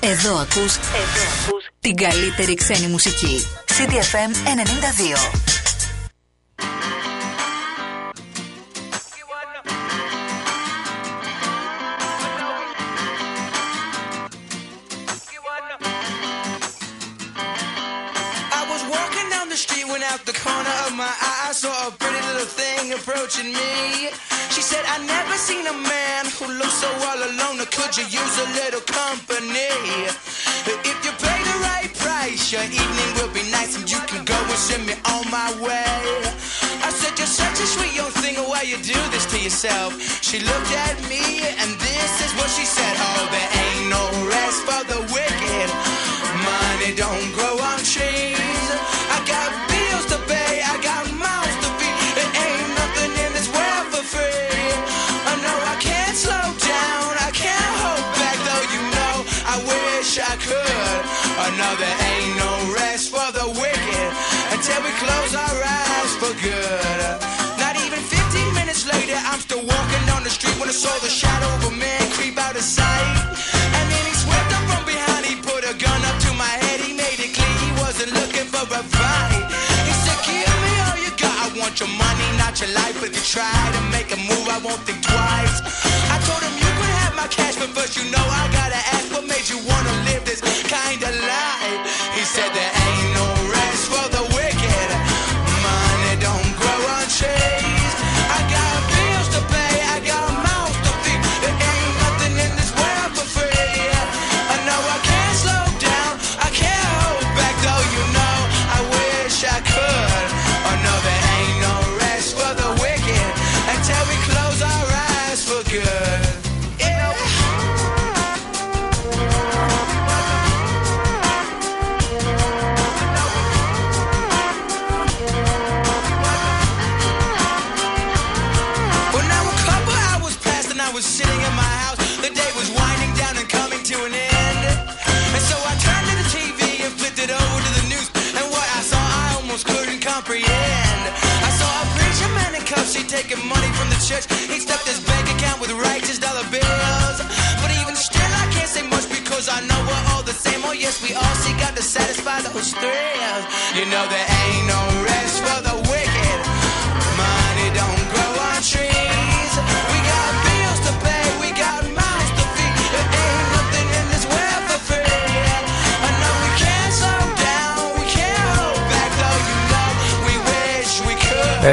[0.00, 3.46] Εδώ ακούς, εδώ ακούς την καλύτερη ξένη μουσική.
[3.66, 4.30] CDFM
[5.34, 5.48] 92.
[22.98, 24.10] approaching me.
[24.54, 25.97] She said, I never seen a man
[27.78, 29.70] could you use a little company?
[30.66, 34.34] If you pay the right price, your evening will be nice and you can go
[34.34, 36.02] and send me on my way.
[36.82, 39.94] I said, You're such a sweet young thing, why you do this to yourself?
[40.22, 42.94] She looked at me and this is what she said.
[42.98, 45.07] Oh, there ain't no rest for the
[83.28, 85.47] try to make a move, I won't think twice.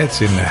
[0.05, 0.47] Έτσι είναι.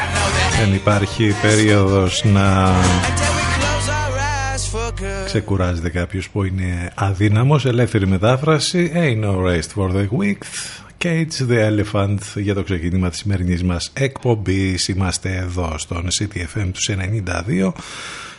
[0.60, 5.26] Δεν υπάρχει περίοδος να Until we close our eyes for good.
[5.26, 7.64] ξεκουράζεται κάποιος που είναι αδύναμος.
[7.64, 8.92] Ελεύθερη μετάφραση.
[8.94, 10.38] Ain't no rest for the weak.
[11.02, 14.88] Cage the Elephant για το ξεκίνημα της σημερινής μας εκπομπής.
[14.88, 17.72] Είμαστε εδώ στον CTFM του 92.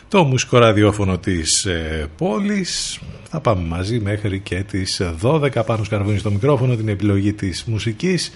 [0.08, 3.00] Το μουσικό ραδιόφωνο της ε, πόλης.
[3.30, 8.32] Θα πάμε μαζί μέχρι και τις 12 πάνω σκαρβούνι στο μικρόφωνο την επιλογή της μουσικής.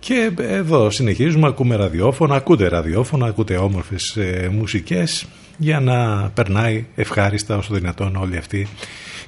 [0.00, 7.56] Και εδώ συνεχίζουμε, ακούμε ραδιόφωνα, ακούτε ραδιόφωνα, ακούτε όμορφες ε, μουσικές για να περνάει ευχάριστα
[7.56, 8.66] όσο δυνατόν όλη αυτή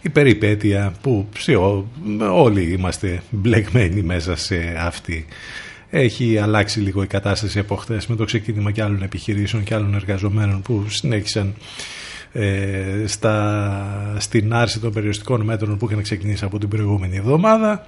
[0.02, 1.86] η περιπέτεια που σε ό-
[2.32, 5.26] όλοι είμαστε μπλεγμένοι μέσα σε αυτή.
[5.90, 9.94] Έχει αλλάξει λίγο η κατάσταση από χθες με το ξεκίνημα και άλλων επιχειρήσεων και άλλων
[9.94, 11.54] εργαζομένων που συνέχισαν
[12.32, 17.86] ε, στα, στην άρση των περιοριστικών μέτρων που είχαν ξεκινήσει από την προηγούμενη εβδομάδα.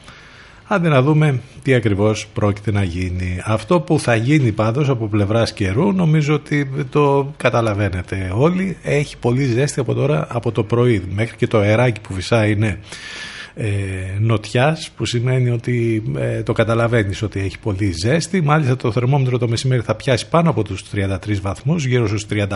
[0.66, 3.40] Άντε να δούμε τι ακριβώς πρόκειται να γίνει.
[3.44, 8.76] Αυτό που θα γίνει πάντως από πλευράς καιρού νομίζω ότι το καταλαβαίνετε όλοι.
[8.82, 12.78] Έχει πολύ ζέστη από τώρα από το πρωί μέχρι και το αεράκι που φυσάει είναι
[13.54, 13.68] ε,
[14.18, 18.40] νοτιάς που σημαίνει ότι ε, το καταλαβαίνεις ότι έχει πολύ ζέστη.
[18.40, 22.48] Μάλιστα το θερμόμετρο το μεσημέρι θα πιάσει πάνω από τους 33 βαθμούς γύρω στους 35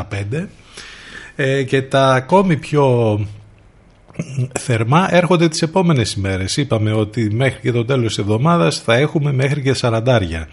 [1.36, 3.18] ε, και τα ακόμη πιο
[4.58, 6.56] θερμά έρχονται τις επόμενες ημέρες.
[6.56, 10.48] Είπαμε ότι μέχρι και το τέλος της εβδομάδας θα έχουμε μέχρι και σαραντάρια.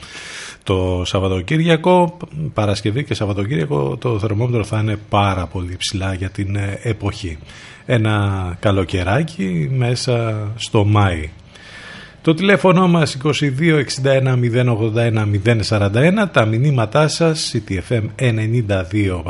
[0.64, 2.18] Το Σαββατοκύριακο,
[2.54, 7.38] Παρασκευή και Σαββατοκύριακο το θερμόμετρο θα είναι πάρα πολύ ψηλά για την ε, εποχή.
[7.86, 11.30] Ένα καλοκαιράκι μέσα στο Μάη.
[12.26, 13.34] Το τηλέφωνο μας 2261
[14.04, 14.38] 081
[15.70, 19.22] 041 τα μηνύματά σας ctfm92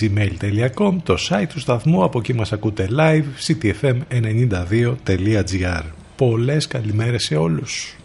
[0.00, 5.82] gmail.com το site του σταθμού από εκεί μας ακούτε live ctfm92.gr
[6.16, 7.96] Πολλές καλημέρες σε όλους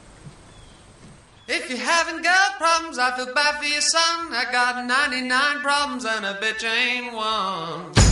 [1.48, 4.18] If you haven't got problems, I feel bad for your son.
[4.42, 8.08] I got 99 problems and a bitch ain't one.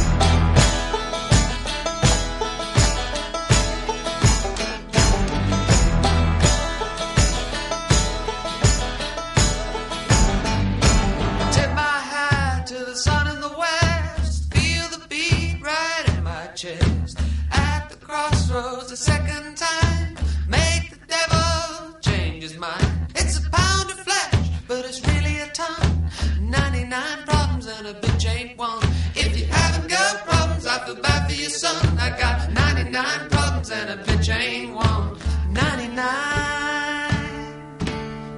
[18.57, 20.15] a second time.
[20.47, 22.87] Make the devil change his mind.
[23.15, 26.09] It's a pound of flesh, but it's really a ton.
[26.39, 28.81] 99 problems and a bitch ain't one.
[29.13, 31.97] If you haven't got problems, I feel bad for your son.
[31.99, 35.17] I got 99 problems and a bitch ain't one.
[35.51, 35.97] 99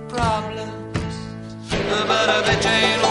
[0.09, 1.15] problems,
[2.07, 3.06] but a bitch ain't one.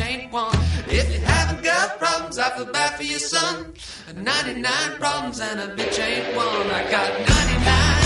[0.00, 0.56] ain't one.
[0.88, 3.74] If you haven't got problems, I feel bad for your son.
[4.16, 6.66] 99 problems and a bitch ain't one.
[6.70, 7.99] I got 99.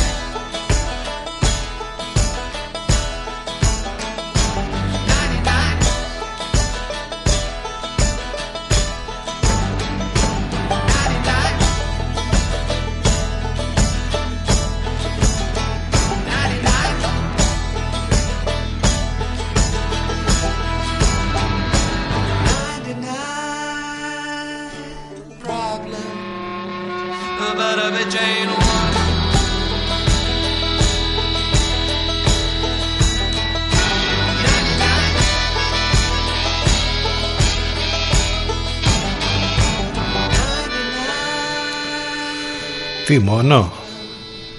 [43.07, 43.73] Τι μόνο.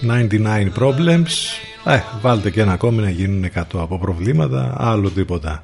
[0.02, 1.34] 99 problems.
[1.86, 5.64] Ε, Βάλτε και ένα ακόμη να γίνουν 100 από προβλήματα Άλλο τίποτα.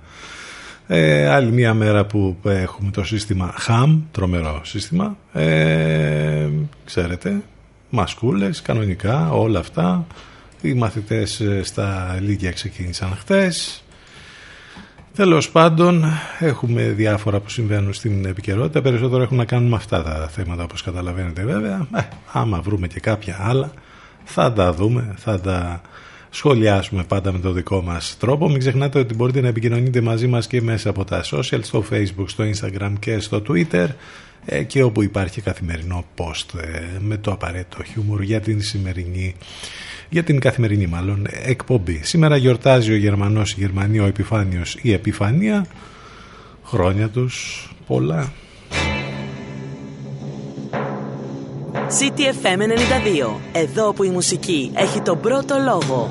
[0.87, 5.17] Ε, Άλλη μια μέρα που έχουμε το σύστημα HAM Τρομερό σύστημα.
[5.33, 6.47] Ε,
[6.85, 7.41] Ξέρετε
[7.89, 10.05] Μασκούλες, κανονικά, όλα αυτά.
[10.61, 13.83] Οι μαθητές ε, στα Λίγια ξεκίνησαν χτες
[15.15, 16.05] Τέλος πάντων,
[16.39, 18.81] έχουμε διάφορα που συμβαίνουν στην επικαιρότητα.
[18.81, 21.87] Περισσότερο έχουν να κάνουν με αυτά τα θέματα, όπως καταλαβαίνετε, βέβαια.
[21.95, 23.73] Ε, άμα βρούμε και κάποια άλλα,
[24.23, 25.81] θα τα δούμε, θα τα
[26.29, 28.49] σχολιάσουμε πάντα με το δικό μας τρόπο.
[28.49, 32.25] Μην ξεχνάτε ότι μπορείτε να επικοινωνείτε μαζί μας και μέσα από τα social, στο facebook,
[32.25, 33.87] στο instagram και στο twitter
[34.45, 39.35] ε, και όπου υπάρχει καθημερινό post ε, με το απαραίτητο χιούμορ για την σημερινή
[40.11, 41.99] για την καθημερινή μάλλον εκπομπή.
[42.03, 45.65] Σήμερα γιορτάζει ο Γερμανός, η Γερμανία, ο Επιφάνιος, η Επιφανία.
[46.63, 48.31] Χρόνια τους πολλά.
[51.73, 53.35] CTFM 92.
[53.51, 56.07] Εδώ που η μουσική έχει τον πρώτο λόγο.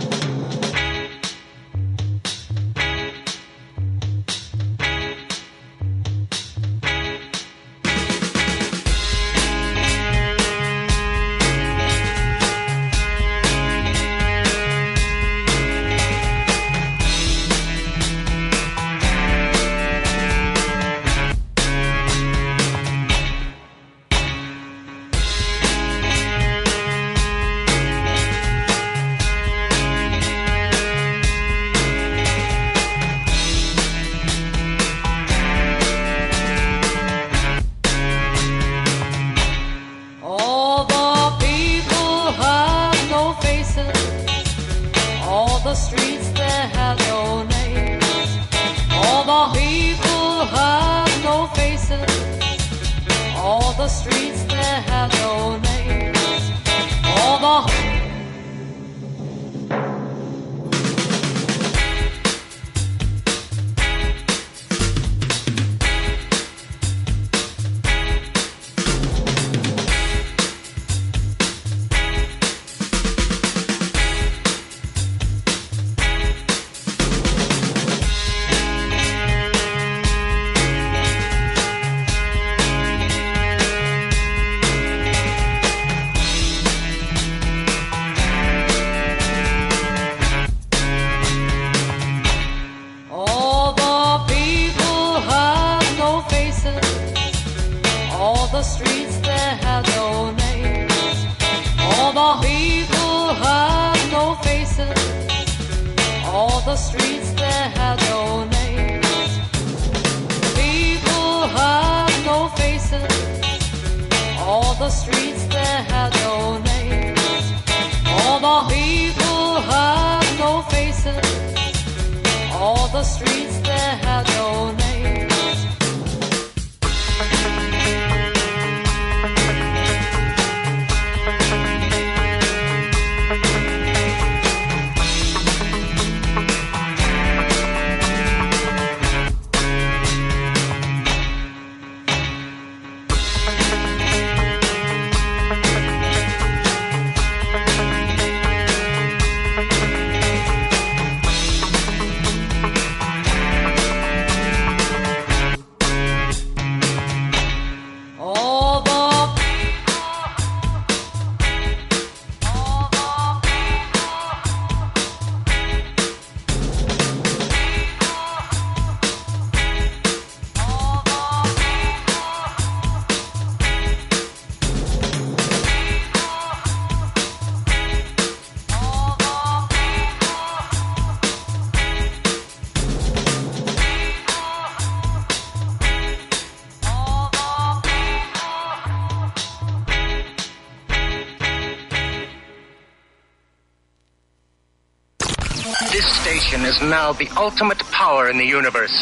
[197.37, 198.97] Ultimate power in the universe.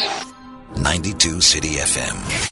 [0.77, 2.48] 92 City FM.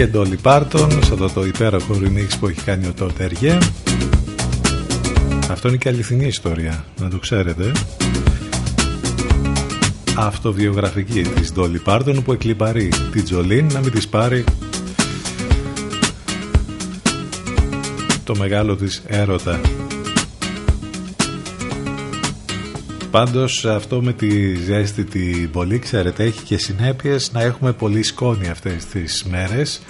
[0.00, 3.30] Και Ντόλι Πάρτον σε αυτό το υπέροχο remix που έχει κάνει ο Τόρτερ
[5.50, 7.72] Αυτό είναι και αληθινή ιστορία, να το ξέρετε.
[10.16, 14.44] Αυτοβιογραφική της Ντόλι Πάρτον που εκλυπαρεί τη Τζολίν να μην της πάρει
[18.24, 19.60] το μεγάλο της έρωτα.
[23.10, 28.48] Πάντως αυτό με τη ζέστη την πολύ ξέρετε έχει και συνέπειες να έχουμε πολύ σκόνη
[28.48, 29.80] αυτές τις μέρες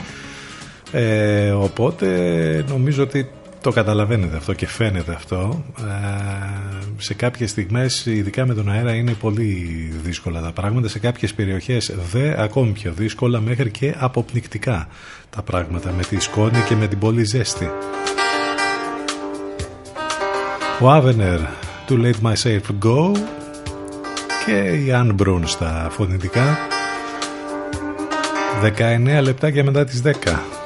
[0.92, 3.30] ε, οπότε νομίζω ότι
[3.60, 5.64] το καταλαβαίνετε αυτό και φαίνεται αυτό.
[5.78, 5.82] Ε,
[6.96, 9.44] σε κάποιες στιγμές ειδικά με τον αέρα είναι πολύ
[10.02, 10.88] δύσκολα τα πράγματα.
[10.88, 14.88] Σε κάποιες περιοχές δε ακόμη πιο δύσκολα μέχρι και αποπνικτικά
[15.30, 17.70] τα πράγματα με τη σκόνη και με την πολύ ζέστη.
[20.80, 21.40] Ο Άβενερ
[21.88, 23.12] To Let Myself Go
[24.46, 26.58] και η Anne Brun στα φωνητικά.
[29.18, 30.59] 19 λεπτάκια μετά τις 10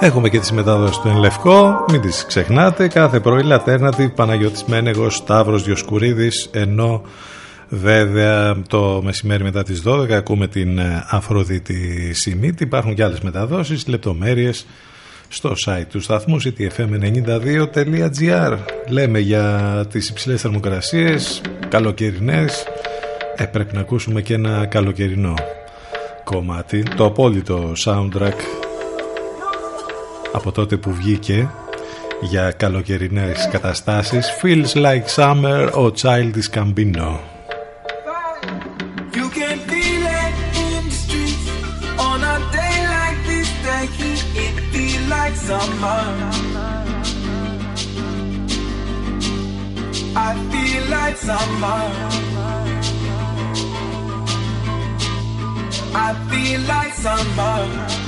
[0.00, 2.88] Έχουμε και τις μετάδοσεις του Ενλευκό, μην τις ξεχνάτε.
[2.88, 7.02] Κάθε πρωί Λατέρνατη, Παναγιώτης Μένεγος, Σταύρος Διοσκουρίδης, ενώ
[7.68, 12.62] βέβαια το μεσημέρι μετά τις 12 ακούμε την ε, Αφροδίτη Σιμίτη.
[12.62, 14.66] Υπάρχουν και άλλες μεταδόσεις, λεπτομέρειες
[15.28, 18.58] στο site του σταθμού ctfm92.gr
[18.88, 22.64] Λέμε για τις υψηλές θερμοκρασίες, καλοκαιρινές
[23.36, 25.34] ε, πρέπει να ακούσουμε και ένα καλοκαιρινό
[26.24, 28.67] κομμάτι το απόλυτο soundtrack
[30.32, 31.50] από τότε που βγήκε
[32.20, 37.18] για καλοκαιρινές καταστάσεις Feels Like Summer, ο Childish Gambino
[45.48, 46.04] summer.
[50.14, 51.84] I feel like summer.
[55.94, 58.07] I feel like summer.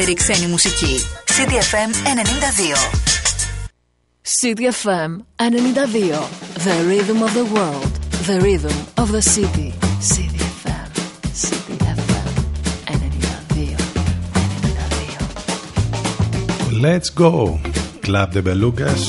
[0.00, 1.00] καλύτερη ξένη μουσική.
[1.36, 2.90] CDFM 92.
[4.40, 6.24] CDFM 92.
[6.66, 7.92] The rhythm of the world.
[8.28, 9.70] The rhythm of the city.
[10.12, 10.88] CDFM.
[11.42, 12.28] CDFM
[12.86, 13.76] 92.
[16.70, 16.84] 92.
[16.86, 17.32] Let's go.
[18.06, 19.02] Club de Belugas.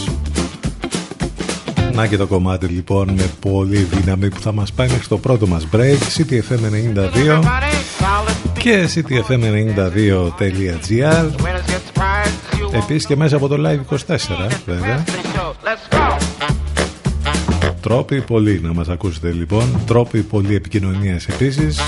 [1.93, 5.47] Να και το κομμάτι λοιπόν με πολύ δύναμη που θα μας πάει μέχρι το πρώτο
[5.47, 5.97] μας break.
[6.17, 6.59] CTFM
[6.95, 7.70] 92
[8.61, 11.29] και ctfm92.gr
[12.71, 13.97] Επίσης και μέσα από το Live 24
[14.65, 15.03] βέβαια
[17.81, 19.79] Τρόποι πολλοί να μας ακούσετε λοιπόν.
[19.85, 21.79] Τρόποι πολλοί επικοινωνίας επίσης.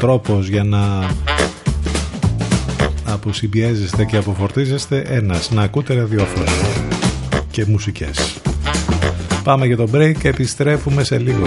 [0.00, 1.10] Τρόπος για να
[3.04, 6.50] αποσυμπιέζεστε και αποφορτίζεστε ένας, να ακούτε ραδιόφωνο
[7.50, 8.39] και μουσικές.
[9.42, 11.46] Πάμε για το break και επιστρέφουμε σε λίγο.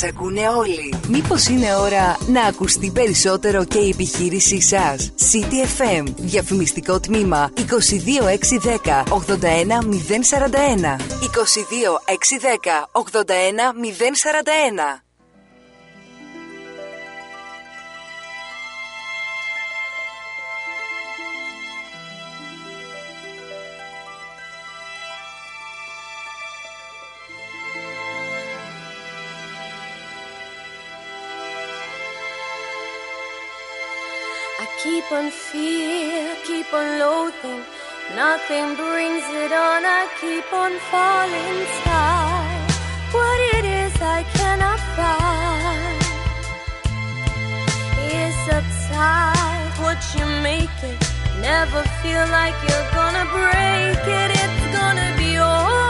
[0.00, 0.94] Μας ακούνε όλοι.
[1.08, 5.12] Μήπως είναι ώρα να ακουστεί περισσότερο και η επιχείρησή σας.
[5.32, 6.04] City FM.
[6.16, 7.62] Διαφημιστικό τμήμα 22610
[9.08, 10.96] 81041.
[11.20, 15.07] 22610 81041.
[34.88, 37.62] Keep on fear, keep on loathing.
[38.16, 42.70] Nothing brings it on, I keep on falling inside.
[43.16, 46.00] What it is I cannot find
[48.16, 49.72] is uptight.
[49.84, 51.08] What you make it
[51.40, 54.30] Never feel like you're gonna break it.
[54.42, 55.87] It's gonna be alright,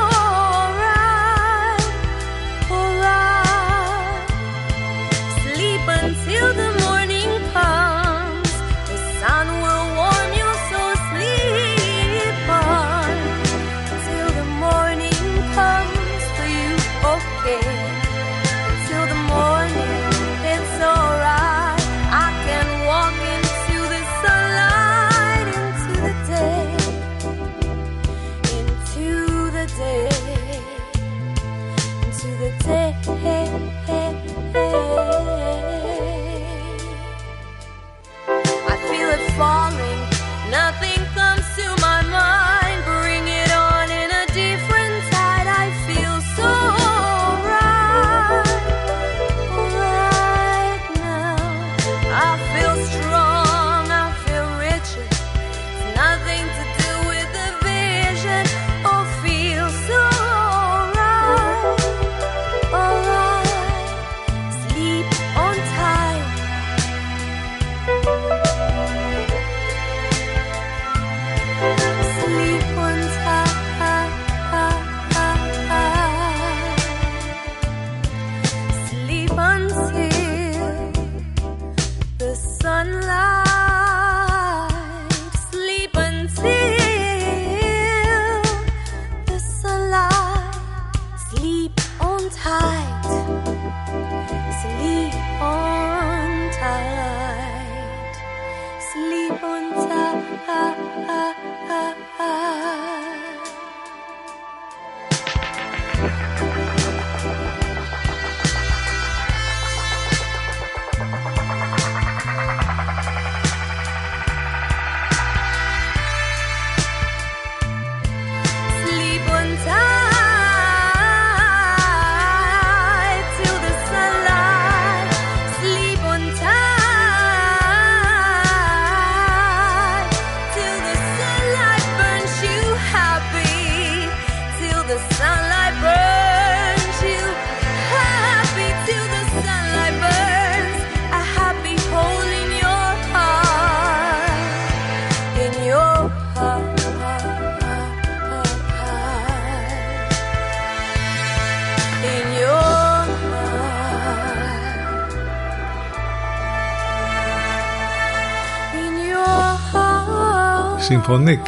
[160.89, 161.05] heart.
[161.05, 161.41] Συμφωνικ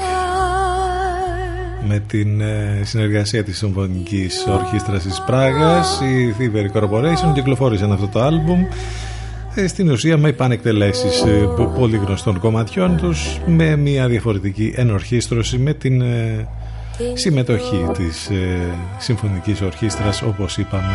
[1.88, 8.20] με την ε, συνεργασία της Συμφωνικής Ορχήστρας της Πράγας η Thievery Corporation κυκλοφόρησαν αυτό το
[8.22, 8.64] άλμπουμ
[9.54, 15.58] ε, στην ουσία με επανεκτελέσεις ε, πο- πολύ γνωστών κομματιών τους με μια διαφορετική ενορχήστρωση
[15.58, 16.46] με την ε,
[17.14, 20.94] συμμετοχή της ε, Συμφωνικής Ορχήστρας όπως είπαμε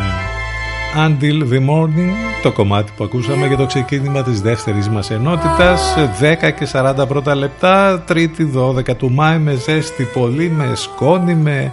[0.94, 2.12] Until the Morning
[2.42, 5.94] το κομμάτι που ακούσαμε για το ξεκίνημα της δεύτερης μας ενότητας.
[6.20, 11.72] 10 και 40 πρώτα λεπτά τρίτη 12 του Μάη με ζέστη πολύ με σκόνη με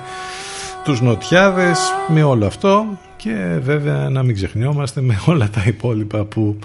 [0.84, 2.86] τους νοτιάδες με όλο αυτό.
[3.16, 6.60] Και βέβαια να μην ξεχνιόμαστε με όλα τα υπόλοιπα που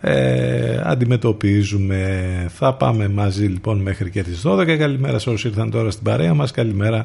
[0.00, 2.30] ε, αντιμετωπίζουμε.
[2.54, 6.34] Θα πάμε μαζί λοιπόν μέχρι και τις 12 καλημέρα σε όσους ήρθαν τώρα στην παρέα
[6.34, 6.50] μας.
[6.50, 7.02] Καλημέρα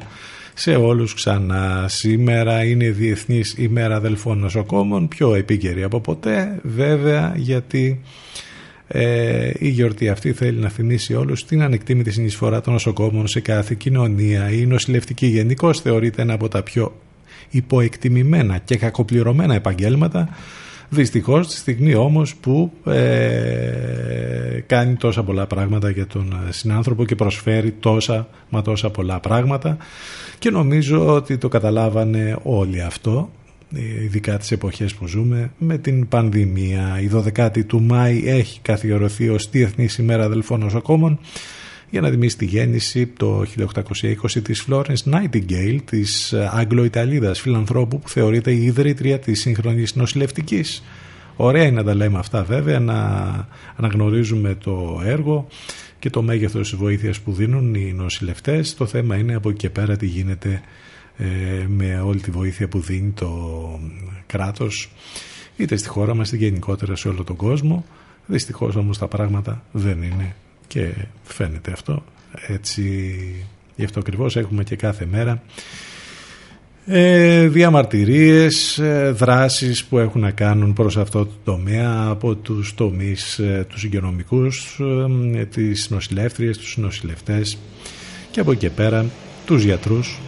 [0.58, 7.32] σε όλους ξανά σήμερα είναι η Διεθνής ημέρα αδελφών νοσοκόμων πιο επίκαιρη από ποτέ βέβαια
[7.36, 8.00] γιατί
[8.88, 13.74] ε, η γιορτή αυτή θέλει να θυμίσει όλους την ανεκτήμητη συνεισφορά των νοσοκόμων σε κάθε
[13.78, 14.50] κοινωνία.
[14.50, 17.00] Η νοσηλευτική γενικώς θεωρείται ένα από τα πιο
[17.50, 20.28] υποεκτιμημένα και κακοπληρωμένα επαγγέλματα
[20.88, 27.70] δυστυχώς στη στιγμή όμως που ε, κάνει τόσα πολλά πράγματα για τον συνάνθρωπο και προσφέρει
[27.80, 29.76] τόσα μα τόσα πολλά πράγματα
[30.38, 33.30] και νομίζω ότι το καταλάβανε όλοι αυτό
[34.04, 37.00] ειδικά τις εποχές που ζούμε με την πανδημία.
[37.00, 41.18] Η 12η του Μάη έχει καθιερωθεί ως Διεθνής ημέρα αδελφών νοσοκόμων
[41.96, 48.52] για να δημιουργήσει τη γέννηση το 1820 της Florence Nightingale της Αγγλο-Ιταλίδας φιλανθρώπου που θεωρείται
[48.52, 50.82] η ιδρύτρια της σύγχρονης νοσηλευτικής.
[51.36, 52.94] Ωραία είναι να τα λέμε αυτά βέβαια να
[53.76, 55.46] αναγνωρίζουμε το έργο
[55.98, 58.74] και το μέγεθος της βοήθειας που δίνουν οι νοσηλευτές.
[58.74, 60.60] Το θέμα είναι από εκεί και πέρα τι γίνεται
[61.66, 63.30] με όλη τη βοήθεια που δίνει το
[64.26, 64.90] κράτος
[65.56, 67.84] είτε στη χώρα μας είτε γενικότερα σε όλο τον κόσμο.
[68.26, 70.34] Δυστυχώς όμως τα πράγματα δεν είναι
[70.66, 70.92] και
[71.24, 72.04] φαίνεται αυτό.
[72.46, 73.12] Έτσι
[73.76, 75.42] γι' αυτό ακριβώς έχουμε και κάθε μέρα
[76.88, 83.38] ε, διαμαρτυρίες, ε, δράσεις που έχουν να κάνουν προς αυτό το τομέα από τους τομείς
[83.38, 84.80] ε, τους υγειονομικούς,
[85.34, 87.58] ε, τις νοσηλεύτριες, τους νοσηλευτές
[88.30, 89.06] και από εκεί πέρα
[89.46, 90.20] τους γιατρούς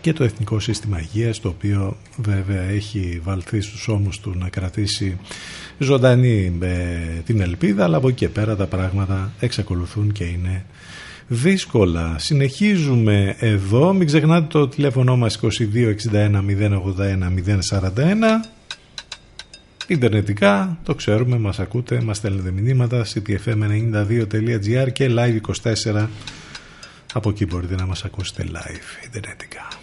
[0.00, 5.18] και το Εθνικό Σύστημα Υγείας το οποίο βέβαια έχει βαλθεί στους ώμους του να κρατήσει
[5.82, 6.58] ζωντανή
[7.26, 10.64] την ελπίδα αλλά από εκεί πέρα τα πράγματα εξακολουθούν και είναι
[11.26, 12.18] δύσκολα.
[12.18, 13.92] Συνεχίζουμε εδώ.
[13.92, 15.48] Μην ξεχνάτε το τηλέφωνο μας 2261
[16.12, 17.30] 081
[17.70, 17.90] 041.
[19.86, 26.06] Ιντερνετικά, το ξέρουμε, μας ακούτε, μας στέλνετε μηνύματα ctfm92.gr και live24
[27.12, 29.81] από εκεί μπορείτε να μας ακούσετε live, ιντερνετικά.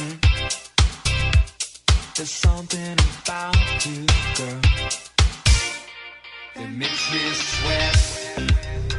[0.00, 0.16] Mm-hmm.
[2.16, 4.60] There's something about you, girl,
[6.56, 8.89] that makes me sweat.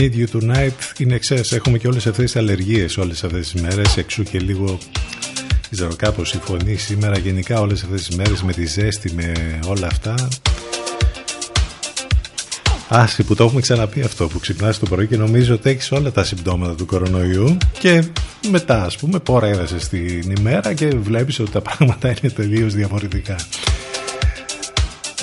[0.00, 3.96] Need You Tonight είναι ξέρεις έχουμε και όλες αυτές τις αλλεργίες όλες αυτές τις μέρες.
[3.96, 4.78] Εξού και λίγο
[5.70, 7.18] ξέρω κάπως η φωνή σήμερα.
[7.18, 9.32] Γενικά όλες αυτές τις μέρες με τη ζέστη με
[9.66, 10.28] όλα αυτά.
[12.88, 16.12] Άση που το έχουμε ξαναπεί αυτό που ξυπνάς το πρωί και νομίζω ότι έχεις όλα
[16.12, 17.56] τα συμπτώματα του κορονοϊού.
[17.78, 18.04] Και
[18.50, 23.36] μετά ας πούμε πορεύεσαι στην ημέρα και βλέπεις ότι τα πράγματα είναι τελείως διαφορετικά.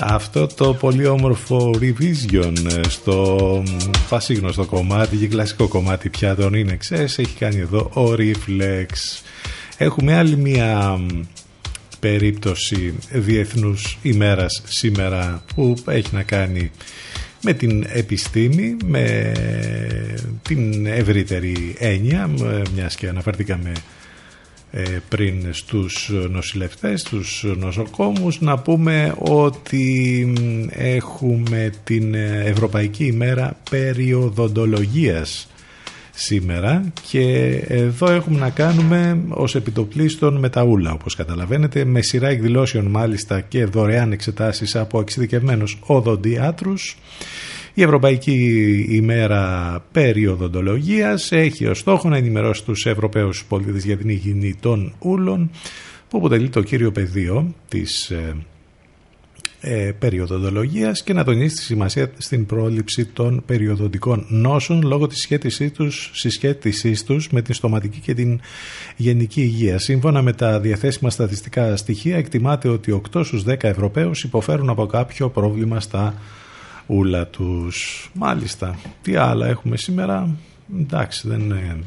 [0.02, 2.54] Αυτό το πολύ όμορφο revision
[2.88, 3.64] στο
[4.10, 9.22] πασίγνωστο κομμάτι και κλασικό κομμάτι πια τον είναι ξέρεις έχει κάνει εδώ ο Reflex.
[9.78, 11.00] Έχουμε άλλη μια
[12.00, 16.72] περίπτωση διεθνούς ημέρας σήμερα που έχει να κάνει
[17.42, 19.32] με την επιστήμη, με
[20.42, 22.30] την ευρύτερη έννοια,
[22.76, 23.97] μιας και αναφερθήκαμε ε,
[25.10, 30.34] πριν στους νοσηλευτές, στους νοσοκόμους, να πούμε ότι
[30.70, 32.14] έχουμε την
[32.46, 35.48] Ευρωπαϊκή ημέρα περιοδοντολογίας
[36.20, 37.24] σήμερα και
[37.68, 43.42] εδώ έχουμε να κάνουμε ως επιτοπλίστων με τα ούλα όπως καταλαβαίνετε με σειρά εκδηλώσεων μάλιστα
[43.42, 46.98] και δωρεάν εξετάσεις από εξειδικευμένους οδοντιάτρους
[47.78, 54.56] η Ευρωπαϊκή ημέρα περιοδοντολογίας έχει ως στόχο να ενημερώσει τους Ευρωπαίους πολίτες για την υγιεινή
[54.60, 55.52] των ούλων
[56.10, 58.36] που αποτελεί το κύριο πεδίο της ε,
[59.62, 65.72] ε, περιοδοντολογίας και να τονίσει τη σημασία στην πρόληψη των περιοδοντικών νόσων λόγω της σχέτισής
[65.72, 68.40] τους, συσχέτισής τους με την στοματική και την
[68.96, 69.80] γενική υγεία.
[69.80, 75.30] Σύμφωνα με τα διαθέσιμα στατιστικά στοιχεία εκτιμάται ότι 8 στους 10 Ευρωπαίους υποφέρουν από κάποιο
[75.30, 76.14] πρόβλημα στα
[76.88, 78.10] ούλα τους.
[78.14, 80.30] Μάλιστα, τι άλλα έχουμε σήμερα,
[80.80, 81.78] εντάξει δεν είναι.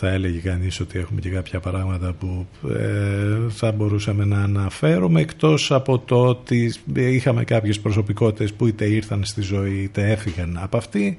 [0.00, 5.72] Θα έλεγε κανείς ότι έχουμε και κάποια πράγματα που ε, θα μπορούσαμε να αναφέρουμε εκτός
[5.72, 11.16] από το ότι είχαμε κάποιες προσωπικότητες που είτε ήρθαν στη ζωή είτε έφυγαν από αυτή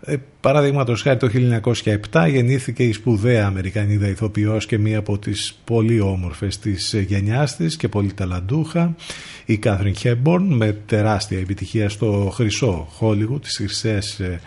[0.00, 1.30] ε, Παραδείγματος χάρη το
[2.12, 7.76] 1907 γεννήθηκε η σπουδαία Αμερικανίδα ηθοποιός και μία από τις πολύ όμορφες της γενιάς της
[7.76, 8.94] και πολύ ταλαντούχα
[9.44, 14.40] η Κάθριν Χέμπορν με τεράστια επιτυχία στο χρυσό Χόλιγου, τις χρυσές ε,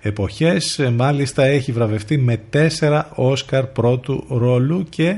[0.00, 0.78] εποχές.
[0.78, 5.16] Ε, μάλιστα έχει βραβευτεί με τέσσερα Όσκαρ πρώτου ρόλου και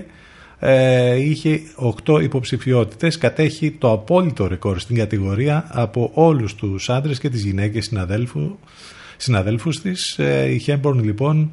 [0.58, 3.18] ε, είχε οκτώ υποψηφιότητες.
[3.18, 8.56] Κατέχει το απόλυτο ρεκόρ στην κατηγορία από όλους τους άντρες και τις γυναίκες συναδέλφου,
[9.18, 10.18] συναδέλφους της.
[10.18, 11.50] Ε, η Χέμπορν λοιπόν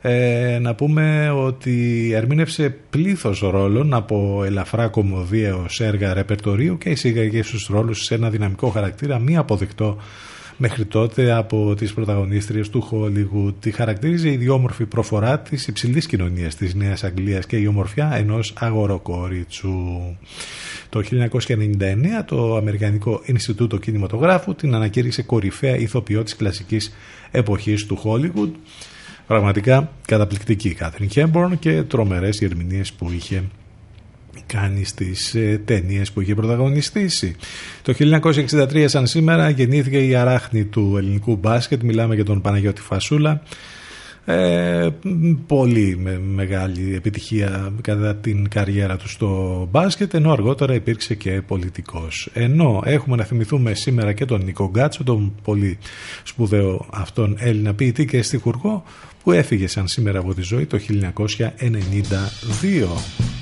[0.00, 7.42] ε, να πούμε ότι ερμήνευσε πλήθος ρόλων από ελαφρά κομμωδία ως έργα ρεπερτορίου και εισήγαγε
[7.42, 9.96] στους ρόλους σε ένα δυναμικό χαρακτήρα μη αποδεκτό
[10.56, 13.54] μέχρι τότε από τις πρωταγωνίστριες του Hollywood.
[13.60, 18.54] Τη χαρακτήριζε η ιδιόμορφη προφορά της υψηλής κοινωνίας της Νέας Αγγλίας και η ομορφιά ενός
[18.58, 19.76] αγοροκόριτσου.
[20.88, 26.94] Το 1999 το Αμερικανικό Ινστιτούτο Κινηματογράφου την ανακήρυξε κορυφαία ηθοποιό της κλασικής
[27.30, 28.50] εποχής του Hollywood.
[29.26, 33.42] Πραγματικά καταπληκτική η Κάθριν Χέμπορν και τρομερές οι ερμηνείες που είχε
[34.46, 37.36] κάνει στις ε, ταινίες που είχε πρωταγωνιστήσει.
[37.82, 43.42] Το 1963 σαν σήμερα γεννήθηκε η αράχνη του ελληνικού μπάσκετ, μιλάμε για τον Παναγιώτη Φασούλα.
[44.24, 44.88] Ε,
[45.46, 52.30] πολύ με, μεγάλη επιτυχία κατά την καριέρα του στο μπάσκετ ενώ αργότερα υπήρξε και πολιτικός
[52.32, 55.78] ενώ έχουμε να θυμηθούμε σήμερα και τον Νίκο Γκάτσο τον πολύ
[56.22, 58.82] σπουδαίο αυτόν Έλληνα ποιητή και στιχουργό
[59.22, 63.41] που έφυγε σαν σήμερα από τη ζωή το 1992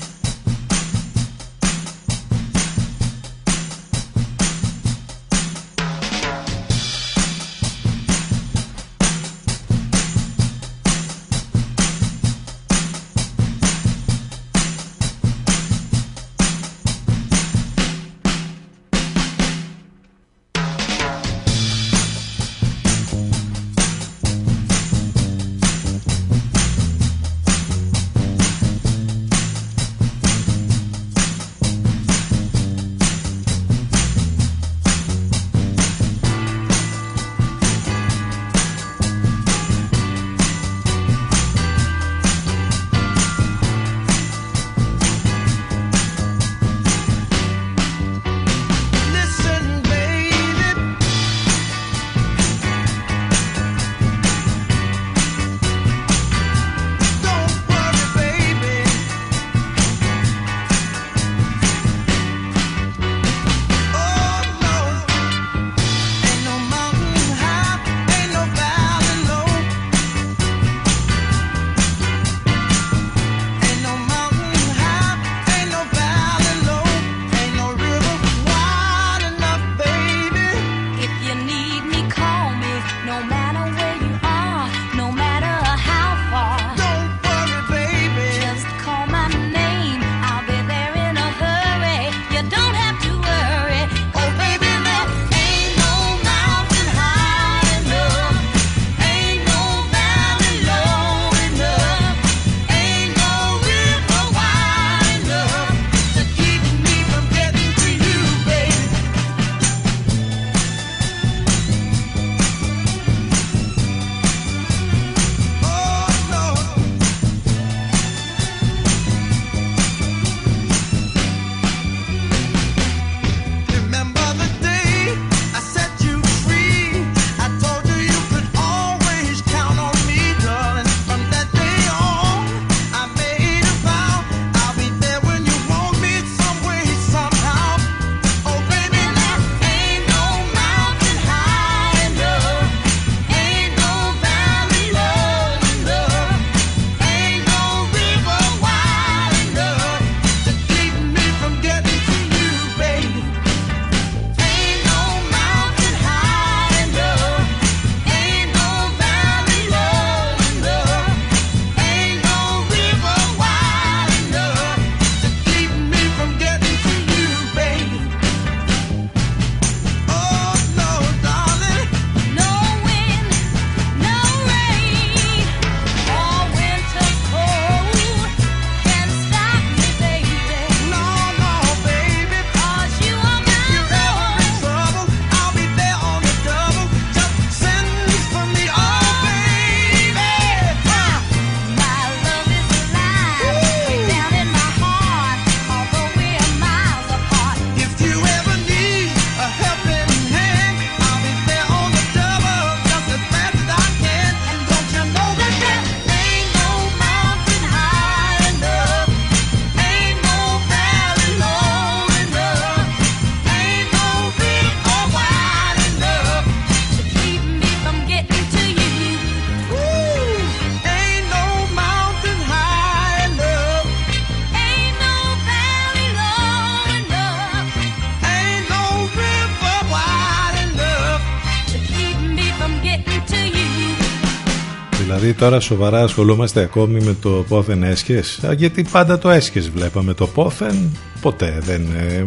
[235.41, 238.39] Τώρα σοβαρά ασχολούμαστε ακόμη με το πόθεν έσχες.
[238.57, 240.13] Γιατί πάντα το έσχες βλέπαμε.
[240.13, 242.25] Το πόθεν ποτέ δεν, ε,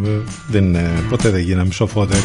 [0.49, 2.21] δεν, ε, ποτέ δεν γίναμε σοφότεροι.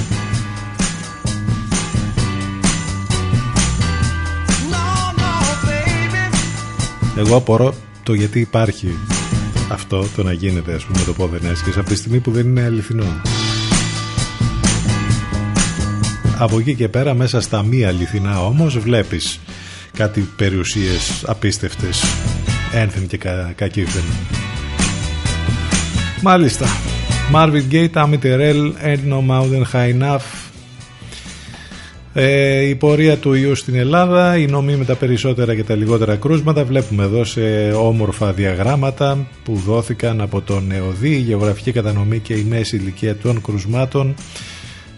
[7.17, 7.73] Εγώ απορώ
[8.03, 8.97] το γιατί υπάρχει
[9.71, 12.63] αυτό το να γίνεται ας πούμε το πόθεν έσχες από τη στιγμή που δεν είναι
[12.63, 13.21] αληθινό.
[16.37, 19.39] Από εκεί και πέρα μέσα στα μη αληθινά όμως βλέπεις
[19.99, 22.03] κάτι περιουσίες απίστευτες.
[22.73, 24.03] Ένθεν και κα, κακήθεν
[26.21, 26.65] μάλιστα.
[27.33, 30.49] Marvin Gaye, Tammy Terrell, Ain't No Mountain High Enough.
[32.13, 36.15] Ε, η πορεία του ιού στην Ελλάδα, η νομή με τα περισσότερα και τα λιγότερα
[36.15, 36.63] κρούσματα.
[36.63, 42.43] Βλέπουμε εδώ σε όμορφα διαγράμματα που δόθηκαν από τον ΕΟΔΗ, η γεωγραφική κατανομή και η
[42.43, 44.15] μέση ηλικία των κρουσμάτων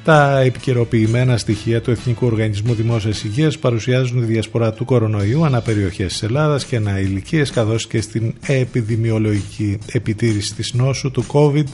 [0.03, 6.11] τα επικαιροποιημένα στοιχεία του Εθνικού Οργανισμού Δημόσιας Υγείας παρουσιάζουν τη διασπορά του κορονοϊού ανά περιοχές
[6.11, 11.65] της Ελλάδας και ανά ηλικίες καθώς και στην επιδημιολογική επιτήρηση της νόσου του COVID.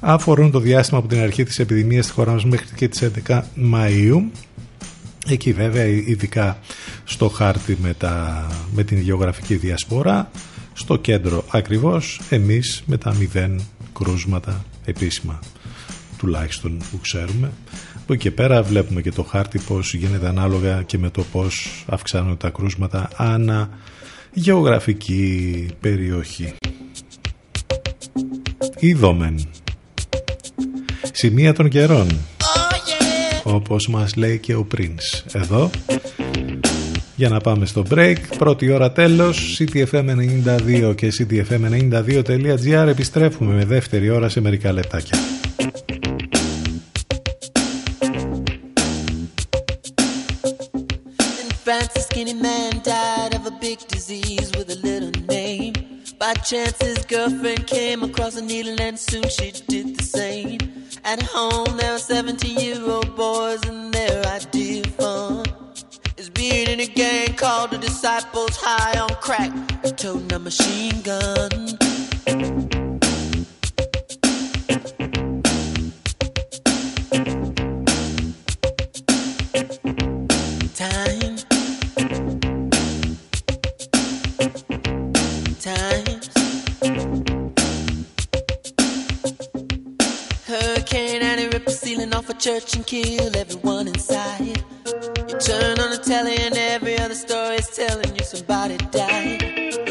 [0.00, 3.42] Αφορούν το διάστημα από την αρχή της επιδημίας στη χώρα μας μέχρι και τις 11
[3.72, 4.22] Μαΐου.
[5.28, 6.58] Εκεί βέβαια ειδικά
[7.04, 10.30] στο χάρτη με, τα, με την γεωγραφική διασπορά
[10.72, 13.60] στο κέντρο ακριβώς εμείς με τα μηδέν
[13.92, 15.40] κρούσματα επίσημα
[16.18, 17.52] τουλάχιστον που ξέρουμε.
[17.94, 21.84] Από εκεί και πέρα βλέπουμε και το χάρτη πώς γίνεται ανάλογα και με το πώς
[21.88, 23.68] αυξάνονται τα κρούσματα ανά
[24.32, 26.54] γεωγραφική περιοχή.
[28.78, 29.48] Είδομεν.
[31.12, 32.06] Σημεία των καιρών.
[33.42, 35.20] Όπως μας λέει και ο Prince.
[35.32, 35.70] Εδώ
[37.16, 38.16] για να πάμε στο break.
[38.38, 39.58] Πρώτη ώρα τέλος.
[39.58, 45.18] CTFM92 και CTFM92.gr επιστρέφουμε με δεύτερη ώρα σε μερικά λεπτάκια.
[56.18, 60.58] By chance, his girlfriend came across a needle, and soon she did the same.
[61.04, 65.44] At home, there were 17 year old boys, and their idea of fun
[66.16, 69.52] is being in a gang called the Disciples High on Crack,
[69.96, 71.76] toting a machine gun.
[92.22, 94.40] Church and kill everyone inside.
[94.46, 99.42] You turn on the telly and every other story is telling you somebody died.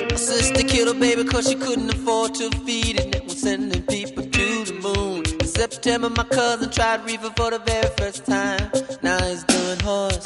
[0.10, 3.16] My sister killed her baby cause she couldn't afford to feed it.
[3.16, 5.24] And was sending people to the moon.
[5.40, 8.72] In September, my cousin tried reefer for the very first time.
[9.04, 10.26] Now he's doing horse.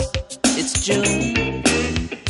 [0.58, 2.29] It's June.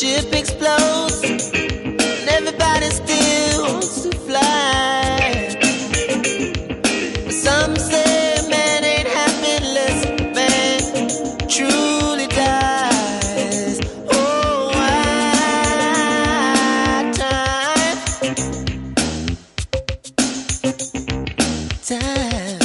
[0.00, 5.50] ship explodes and everybody still wants to fly.
[7.28, 10.80] Some say man ain't happy unless man
[11.50, 13.78] truly dies.
[14.10, 15.02] Oh, why
[17.12, 17.98] time?
[21.84, 22.58] Time.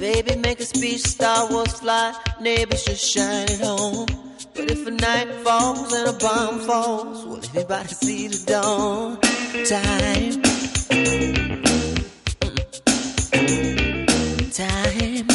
[0.00, 4.06] Baby, make a speech, Star Wars fly neighbors just shining home.
[4.54, 9.20] But if a night falls and a bomb falls, will anybody see the dawn?
[9.66, 10.42] Time.
[14.52, 15.26] Time.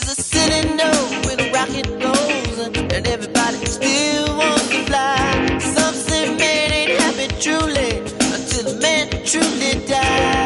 [0.00, 2.58] Does the city know where the rocket goes
[2.94, 5.58] and everybody still wants to fly?
[5.60, 7.98] Some say man ain't happy truly
[8.34, 10.45] until a man truly dies.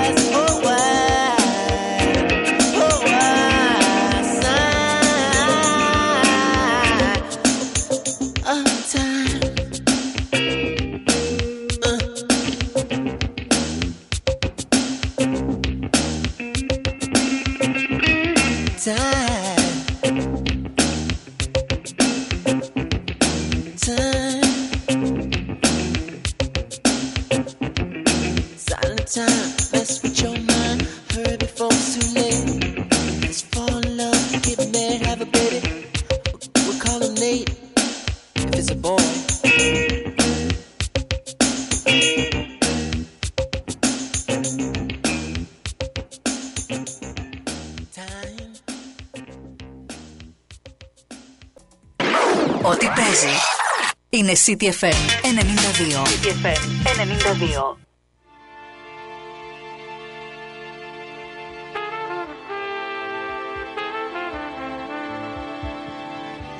[54.61, 54.93] CityFM
[55.25, 56.05] 92.
[56.05, 57.81] CityFM 92.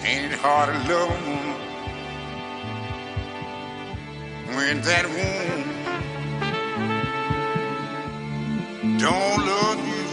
[0.03, 1.61] Ain't it hard to love a woman
[4.57, 5.61] when that woman
[8.97, 10.05] don't love you?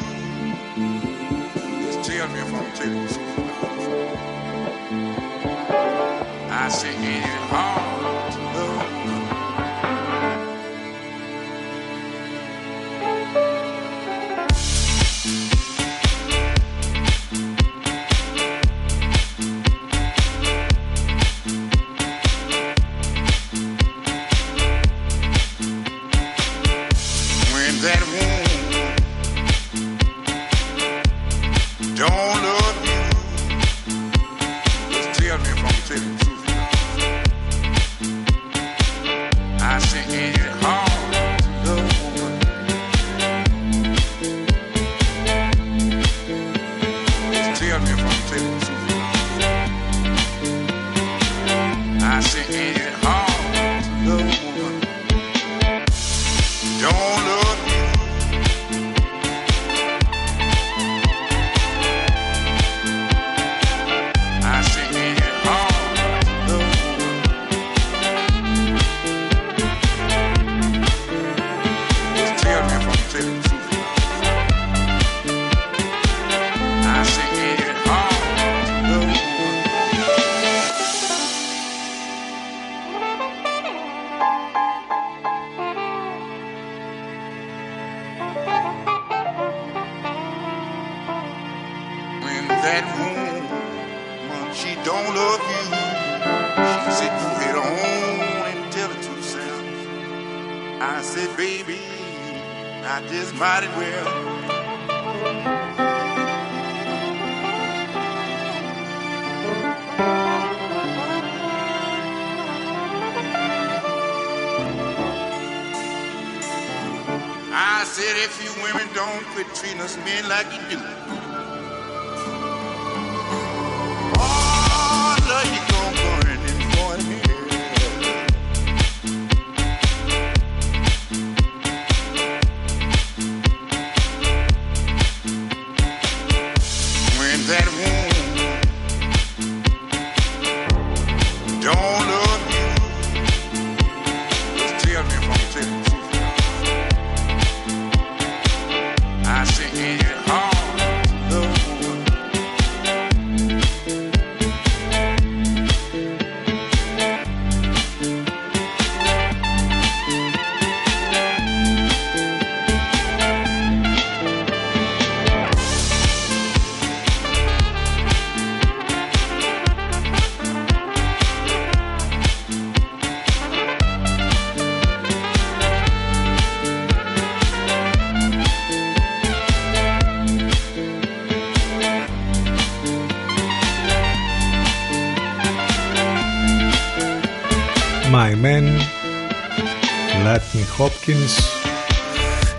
[1.86, 3.08] Just tell me if I'm telling you.
[6.52, 7.67] I say ain't it hard.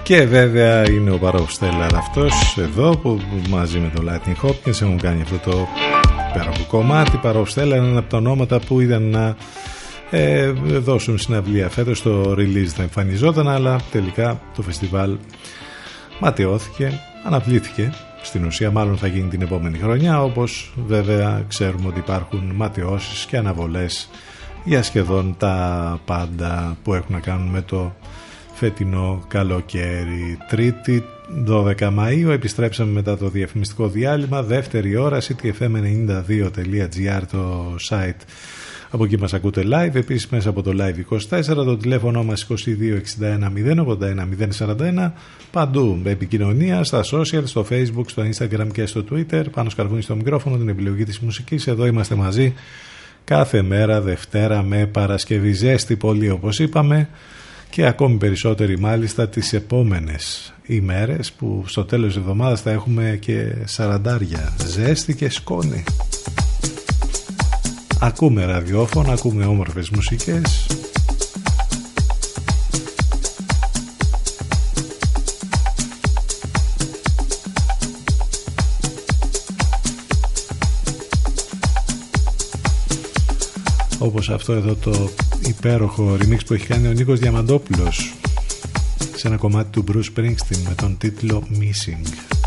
[0.08, 5.22] Και βέβαια είναι ο Παρόστελαρ αυτός εδώ που μαζί με τον Latin Hopkins έχουν κάνει
[5.22, 5.68] αυτό το
[6.30, 7.16] υπέροχο κομμάτι.
[7.16, 9.36] Παρόστελαρ είναι ένα από τα ονόματα που είδαν να
[10.10, 15.16] ε, δώσουν συναυλία φέτος το release θα εμφανιζόταν αλλά τελικά το φεστιβάλ
[16.20, 17.92] ματαιώθηκε, αναπλήθηκε
[18.22, 23.36] στην ουσία μάλλον θα γίνει την επόμενη χρονιά όπως βέβαια ξέρουμε ότι υπάρχουν ματαιώσεις και
[23.36, 24.08] αναβολές
[24.64, 27.92] για σχεδόν τα πάντα που έχουν να κάνουν με το
[28.58, 30.38] φετινό καλοκαίρι.
[30.48, 31.04] Τρίτη
[31.46, 38.20] 12 Μαΐου επιστρέψαμε μετά το διαφημιστικό διάλειμμα, δεύτερη ώρα ctfm92.gr το site.
[38.90, 42.54] Από εκεί μας ακούτε live, επίσης μέσα από το live 24, το τηλέφωνο μας 2261
[43.76, 44.28] 081
[44.58, 45.10] 041,
[45.50, 50.16] παντού με επικοινωνία, στα social, στο facebook, στο instagram και στο twitter, πάνω σκαρβούνι στο
[50.16, 52.54] μικρόφωνο, την επιλογή της μουσικής, εδώ είμαστε μαζί
[53.24, 57.08] κάθε μέρα Δευτέρα με Παρασκευή ζέστη πολύ όπως είπαμε
[57.70, 63.54] και ακόμη περισσότεροι μάλιστα τις επόμενες ημέρες που στο τέλος της εβδομάδας θα έχουμε και
[63.64, 65.84] σαραντάρια ζέστη και σκόνη.
[68.00, 70.66] Ακούμε ραδιόφωνο, ακούμε όμορφες μουσικές
[83.98, 85.10] όπως αυτό εδώ το
[85.46, 88.14] υπέροχο remix που έχει κάνει ο Νίκος Διαμαντόπουλος
[89.14, 92.37] σε ένα κομμάτι του Bruce Springsteen με τον τίτλο Missing.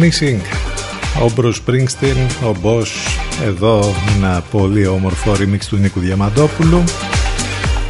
[0.00, 0.40] Missing
[1.18, 2.86] ο Bruce Springsteen, ο Boss
[3.44, 6.84] εδώ ένα πολύ όμορφο remix του Νίκου Διαμαντόπουλου.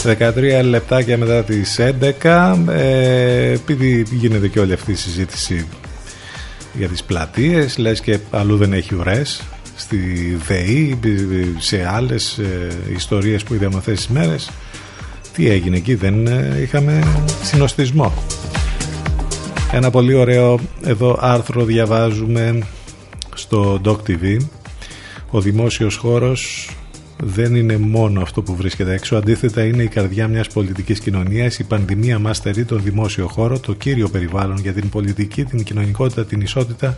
[0.05, 1.81] 13 λεπτάκια μετά τις
[2.23, 5.67] 11 ε, επειδή γίνεται και όλη αυτή η συζήτηση
[6.73, 9.43] για τις πλατείες λες και αλλού δεν έχει ουρές
[9.77, 9.99] στη
[10.47, 10.99] ΔΕΗ
[11.59, 14.51] σε άλλες ε, ιστορίες που είδαμε αυτές τις μέρες.
[15.35, 17.03] Τι έγινε εκεί, δεν ε, είχαμε
[17.43, 18.13] συνοστισμό.
[19.73, 22.59] Ένα πολύ ωραίο εδώ άρθρο διαβάζουμε
[23.35, 24.37] στο Doc TV.
[25.31, 26.71] Ο δημόσιος χώρος
[27.16, 31.59] δεν είναι μόνο αυτό που βρίσκεται έξω, αντίθετα είναι η καρδιά μιας πολιτικής κοινωνίας.
[31.59, 36.25] Η πανδημία μας στερεί τον δημόσιο χώρο, το κύριο περιβάλλον για την πολιτική, την κοινωνικότητα,
[36.25, 36.97] την ισότητα,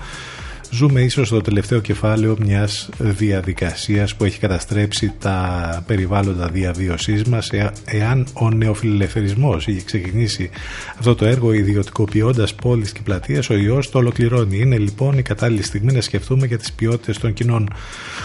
[0.74, 7.50] Ζούμε ίσως στο τελευταίο κεφάλαιο μιας διαδικασίας που έχει καταστρέψει τα περιβάλλοντα διαβίωσής μας
[7.84, 10.50] εάν ο νεοφιλελευθερισμός είχε ξεκινήσει
[10.98, 14.58] αυτό το έργο ιδιωτικοποιώντας πόλεις και πλατείες ο ιός το ολοκληρώνει.
[14.58, 17.68] Είναι λοιπόν η κατάλληλη στιγμή να σκεφτούμε για τις ποιότητες των κοινών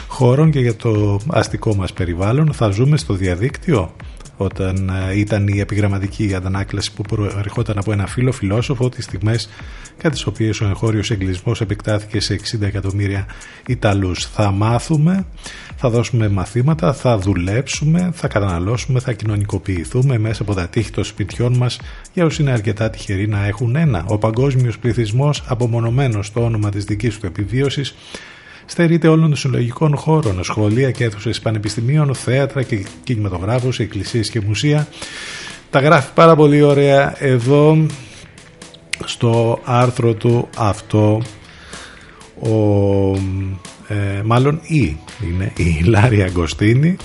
[0.08, 2.54] χώρων και για το αστικό μας περιβάλλον.
[2.54, 3.96] Θα ζούμε στο διαδίκτυο;
[4.38, 9.50] Όταν ε, ήταν η επιγραμματική αντανάκλαση που προερχόταν από ένα φίλο φιλόσοφο τις στιγμές
[9.98, 13.26] κατά τις οποίες ο εγχώριος εγκλισμός επεκτάθηκε σε 60 εκατομμύρια
[13.68, 14.26] Ιταλούς.
[14.26, 15.26] Θα μάθουμε,
[15.76, 21.58] θα δώσουμε μαθήματα, θα δουλέψουμε, θα καταναλώσουμε, θα κοινωνικοποιηθούμε μέσα από τα τείχη των σπιτιών
[21.58, 21.80] μας
[22.14, 24.06] για όσοι είναι αρκετά τυχεροί να έχουν ένα.
[24.08, 27.96] Ο παγκόσμιος πληθυσμός απομονωμένος στο όνομα της δικής του επιβίωσης
[28.70, 34.88] στερείται όλων των συλλογικών χώρων, σχολεία και αίθουσες πανεπιστημίων, θέατρα και κινηματογράφους, εκκλησίες και μουσεία.
[35.70, 37.86] Τα γράφει πάρα πολύ ωραία εδώ
[39.06, 41.22] στο άρθρο του αυτό
[42.40, 43.14] ο,
[43.88, 46.98] ε, μάλλον η είναι η Λάρια Αγκοστίνη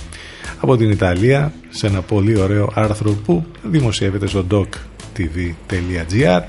[0.59, 6.41] από την Ιταλία σε ένα πολύ ωραίο άρθρο που δημοσιεύεται στο doctv.gr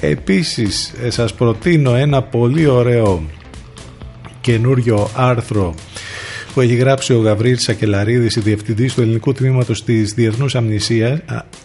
[0.00, 3.22] επίσης ε, σας προτείνω ένα πολύ ωραίο
[4.46, 5.74] καινούριο άρθρο
[6.54, 11.18] που έχει γράψει ο Γαβρίλ Σακελαρίδης, η διευθυντής του ελληνικού τμήματος της Διεθνούς Αμνησίας,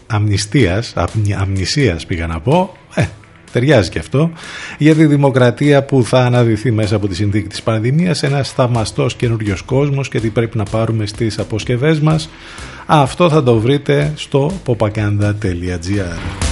[0.08, 0.94] Αμνηστίας,
[1.38, 3.04] Αμνησίας πήγα να πω, ε,
[3.52, 4.32] ταιριάζει και αυτό,
[4.78, 9.62] για τη δημοκρατία που θα αναδυθεί μέσα από τη συνθήκη της πανδημίας, ένας θαυμαστός καινούριος
[9.62, 12.30] κόσμος και τι πρέπει να πάρουμε στις αποσκευές μας.
[12.86, 16.51] Αυτό θα το βρείτε στο popakanda.gr.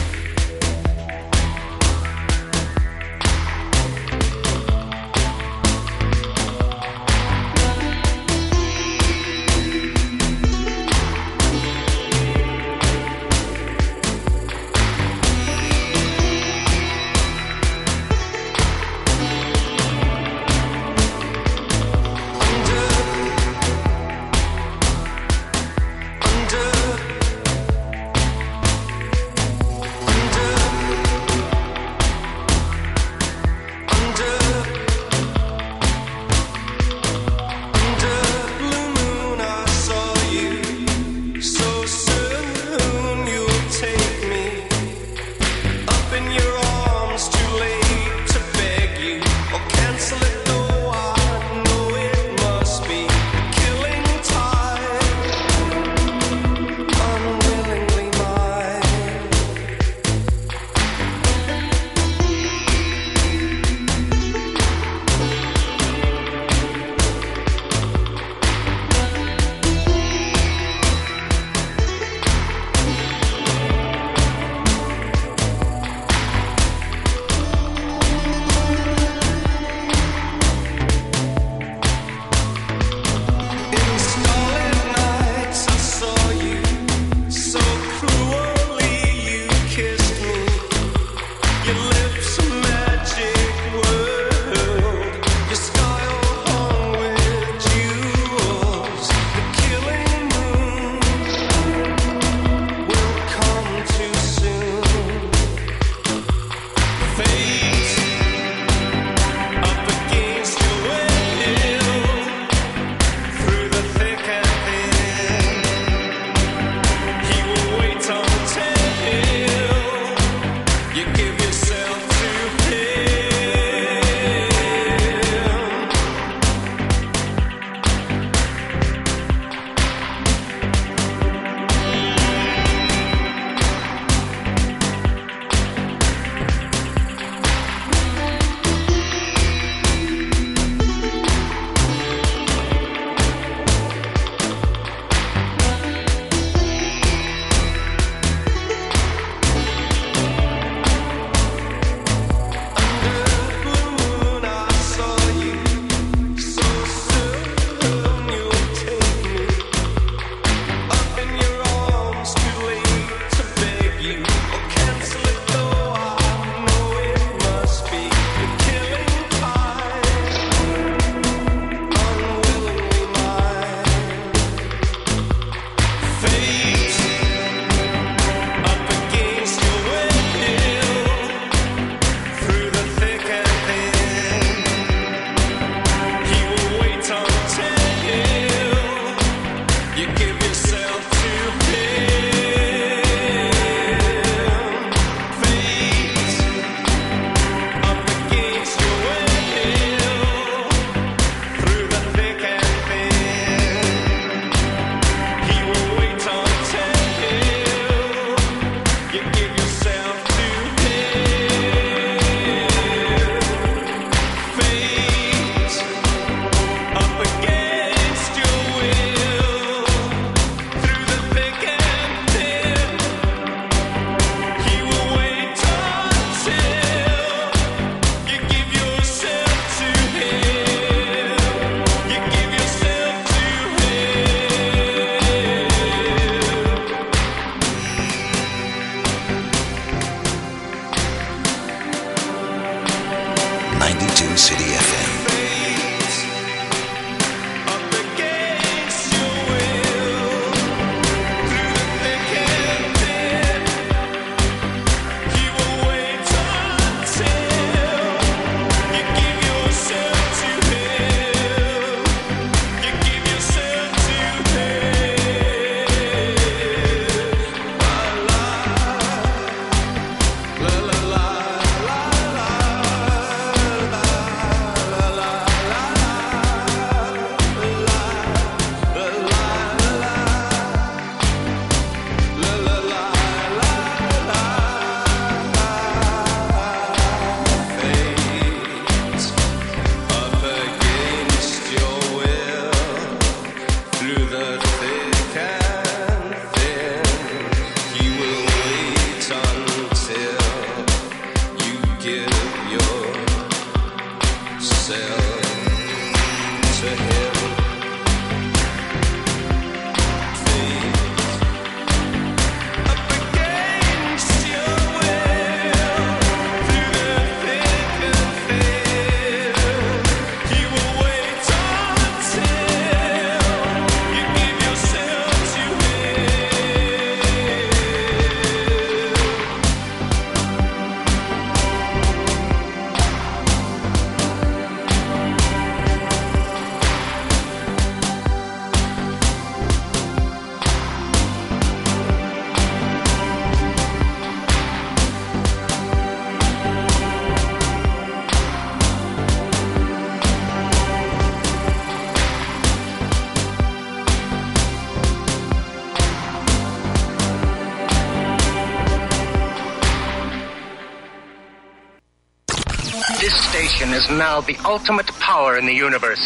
[364.41, 366.25] station is now the ultimate power in the universe.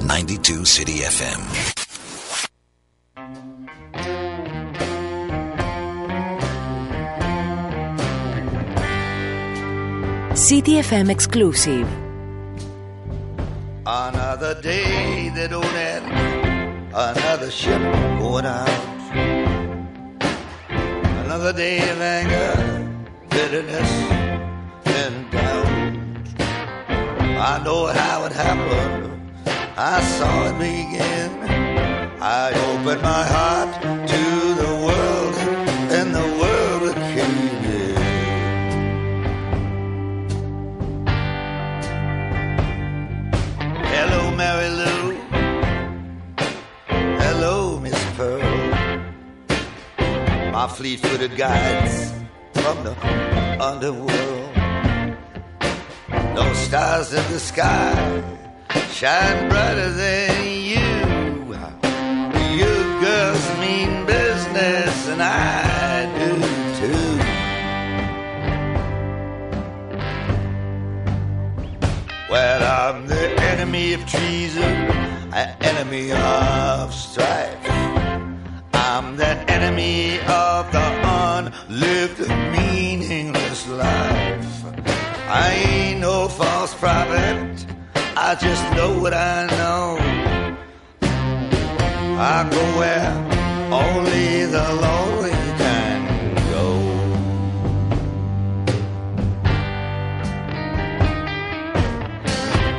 [0.00, 1.40] 92 City FM.
[10.34, 11.88] CTFM exclusive.
[13.86, 17.80] Another day that don't end, another ship
[18.18, 18.68] going out.
[21.24, 22.90] Another day of anger,
[23.30, 24.13] bitterness,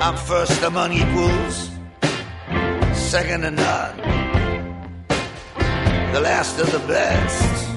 [0.06, 1.72] I'm first among equals,
[2.94, 3.98] second to none,
[6.14, 7.68] the last of the best.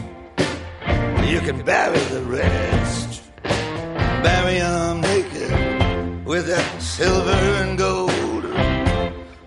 [1.26, 3.22] You can bury the rest,
[4.22, 8.44] bury 'em naked with that silver and gold.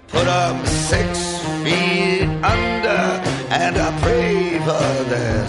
[0.08, 1.10] Put 'em six
[1.64, 3.04] feet under,
[3.62, 5.48] and I pray for their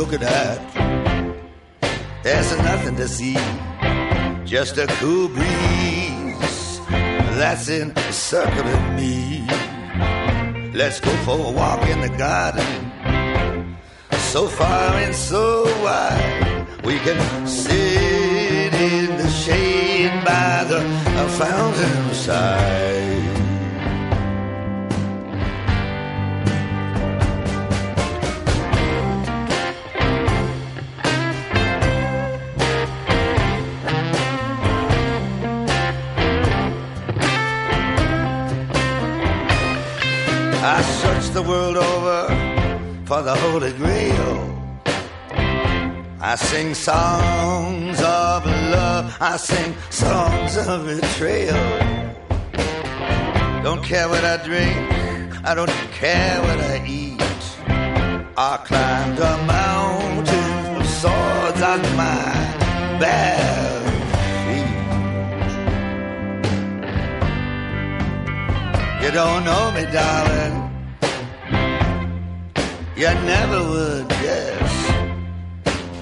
[0.00, 0.10] soul.
[0.10, 0.60] What are you looking at?
[2.22, 3.36] There's nothing to see,
[4.44, 6.80] just a cool breeze
[7.38, 9.46] that's encircling me.
[10.74, 13.76] Let's go for a walk in the garden,
[14.32, 16.66] so far and so wide.
[16.84, 20.80] We can sit in the shade by the
[21.38, 22.99] fountain side.
[41.32, 42.26] The world over
[43.04, 44.56] for the Holy Grail.
[46.20, 49.16] I sing songs of love.
[49.20, 51.54] I sing songs of betrayal.
[53.62, 54.76] Don't care what I drink.
[55.44, 57.22] I don't care what I eat.
[58.36, 62.32] I climbed a mountain with swords on my
[62.98, 63.82] bare
[64.46, 64.76] feet.
[69.04, 70.59] You don't know me, darling.
[73.00, 74.90] You never would guess.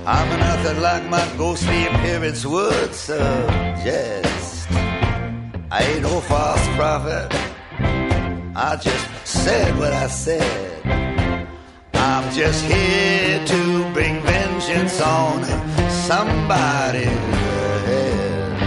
[0.04, 4.66] I'm nothing like my ghostly appearance would suggest.
[5.70, 7.28] I ain't no false prophet.
[8.56, 10.82] I just said what I said.
[11.94, 15.44] I'm just here to bring vengeance on
[15.88, 17.06] somebody's
[17.86, 18.58] head.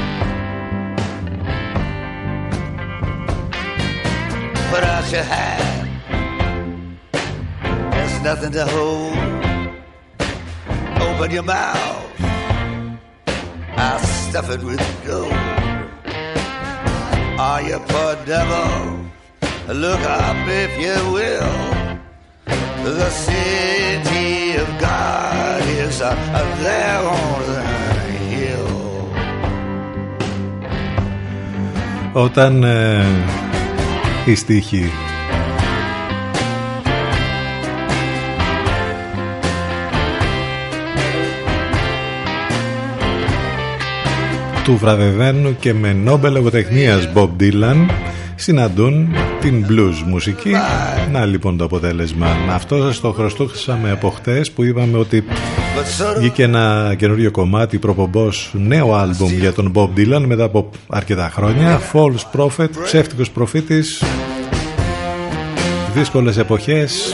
[4.71, 5.70] Put out your hand.
[8.20, 9.16] There's nothing to hold.
[11.06, 12.04] Open your mouth.
[13.84, 15.32] I'll stuff it with gold.
[17.48, 18.72] Are you poor devil?
[19.84, 21.54] Look up if you will.
[22.84, 26.14] The city of God is uh,
[26.62, 27.62] there on the
[28.32, 28.74] hill.
[32.12, 33.04] Όταν ε,
[34.24, 34.90] η στίχη
[44.63, 47.85] του βραβευμένου και με νόμπελ λογοτεχνίας Bob Dylan
[48.35, 50.51] συναντούν την blues μουσική.
[51.11, 52.27] Να λοιπόν το αποτέλεσμα.
[52.49, 55.23] Αυτό σας το χρωστούσαμε από χτες που είπαμε ότι
[56.17, 61.79] βγήκε ένα καινούριο κομμάτι προπομπός νέο άλμπουμ για τον Bob Dylan μετά από αρκετά χρόνια.
[61.93, 64.03] False Prophet, ψεύτικος προφήτης.
[65.93, 67.13] Δύσκολες εποχές.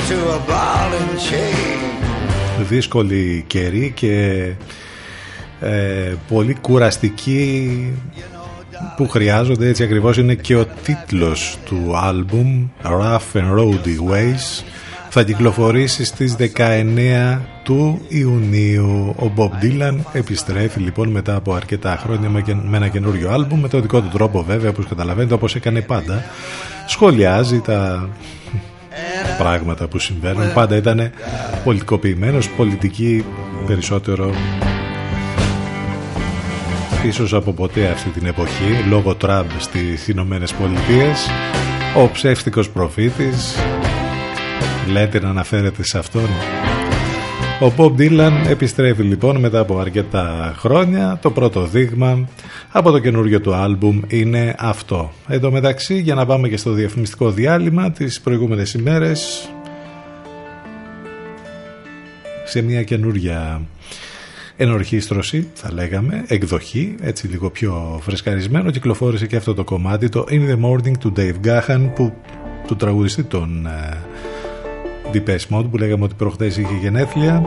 [2.69, 4.44] Δύσκολη καιρή και
[5.60, 7.94] ε, πολύ κουραστική
[8.96, 14.64] που χρειάζονται έτσι ακριβώς είναι και ο τίτλος του άλμπουμ Rough and Roady Ways.
[15.10, 19.16] Θα κυκλοφορήσει στις 19 του Ιουνίου.
[19.20, 23.80] Ο Bob Dylan επιστρέφει λοιπόν μετά από αρκετά χρόνια με ένα καινούριο άλμπουμ με το
[23.80, 26.24] δικό του τρόπο βέβαια όπως καταλαβαίνετε όπως έκανε πάντα.
[26.88, 28.10] Σχολιάζει τα
[29.38, 30.54] πράγματα που συμβαίνουν.
[30.54, 31.12] Πάντα ήταν
[31.64, 33.26] πολιτικοποιημένος πολιτική
[33.68, 34.34] περισσότερο
[37.06, 41.30] ίσως από ποτέ αυτή την εποχή λόγω Τραμπ στις Ηνωμένες Πολιτείες
[41.98, 43.56] ο ψεύτικος προφήτης.
[44.91, 46.28] Λέτε να αναφέρεται σε αυτόν.
[47.61, 51.19] Ο Bob Dylan επιστρέφει λοιπόν μετά από αρκετά χρόνια.
[51.22, 52.28] Το πρώτο δείγμα
[52.72, 55.11] από το καινούριο του άλμπουμ είναι αυτό.
[55.28, 59.49] Εν τω μεταξύ για να πάμε και στο διαφημιστικό διάλειμμα τις προηγούμενες ημέρες
[62.45, 63.61] σε μια καινούρια
[64.58, 70.50] ενορχίστρωση θα λέγαμε, εκδοχή έτσι λίγο πιο φρεσκαρισμένο κυκλοφόρησε και αυτό το κομμάτι το In
[70.50, 72.14] the Morning του Dave Gahan που
[72.68, 77.46] του τραγουδιστή τον uh, Depeche Mode που λέγαμε ότι προχθές είχε γενέθλια.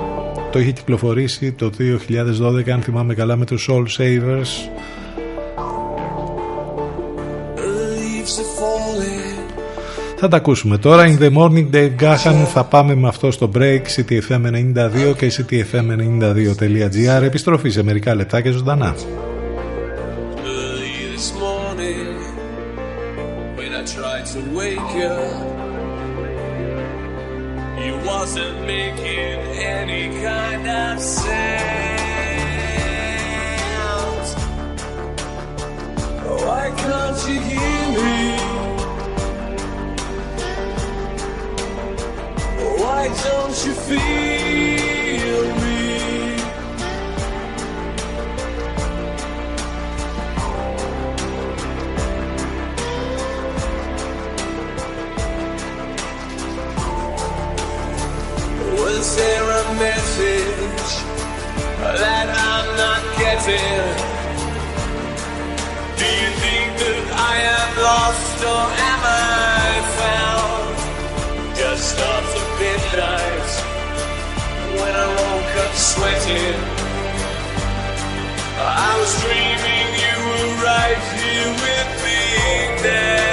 [0.52, 4.70] Το είχε κυκλοφορήσει το 2012 αν θυμάμαι καλά με τους Soul Savers
[10.22, 11.04] Θα τα ακούσουμε τώρα.
[11.06, 12.44] In the morning, Dave Gahan.
[12.52, 13.80] Θα πάμε με αυτό στο break.
[13.96, 17.22] CTFM92 και CTFM92.gr.
[17.22, 18.94] Επιστροφή σε μερικά λεπτά και ζωντανά.
[28.20, 29.38] wasn't making
[29.80, 31.40] any kind of sense.
[36.44, 38.59] Why can't you hear me?
[42.90, 45.78] Why don't you feel me?
[58.74, 60.92] Was there a message
[62.02, 63.86] that I'm not getting?
[66.00, 71.56] Do you think that I am lost or am I found?
[71.56, 73.50] Just after midnight
[74.78, 76.60] when I woke up sweating.
[78.60, 82.22] I was dreaming you were right here with me
[82.84, 83.30] now.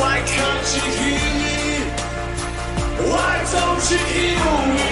[0.00, 1.58] Why can't you hear me?
[3.10, 4.44] Why don't you hear
[4.74, 4.89] me?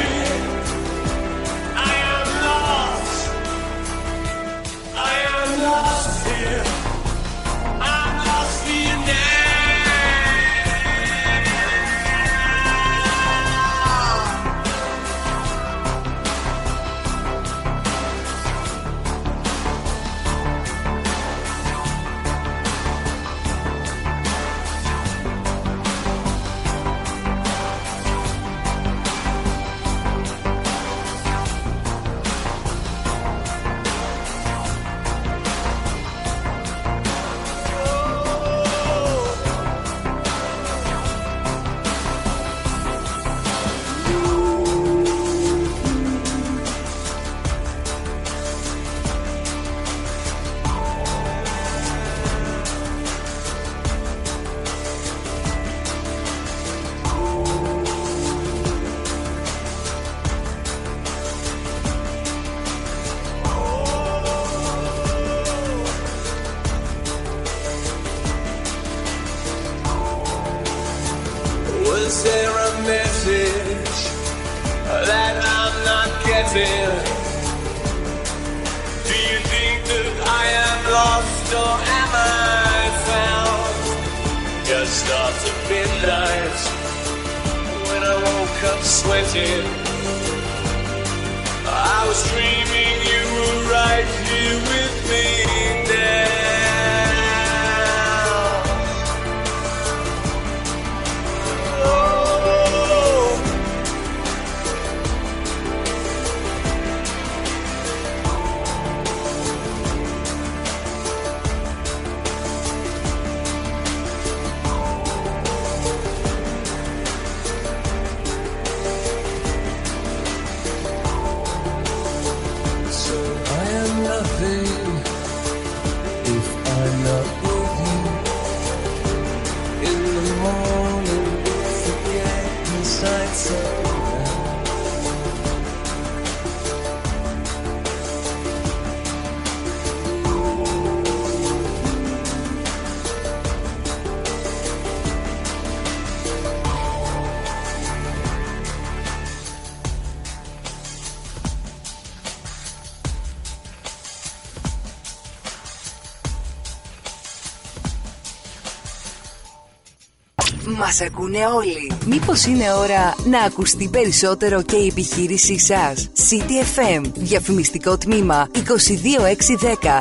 [161.01, 161.93] Μας ακούνε όλοι.
[162.07, 166.11] Μήπως είναι ώρα να ακουστεί περισσότερο και η επιχείρησή σας.
[166.31, 167.03] City FM.
[167.15, 168.61] Διαφημιστικό τμήμα 22610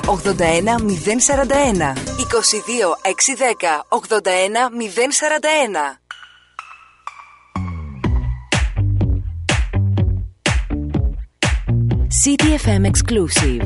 [0.05, 1.93] 81041.
[2.17, 5.99] 22610 81041.
[12.23, 13.61] City FM exclusive.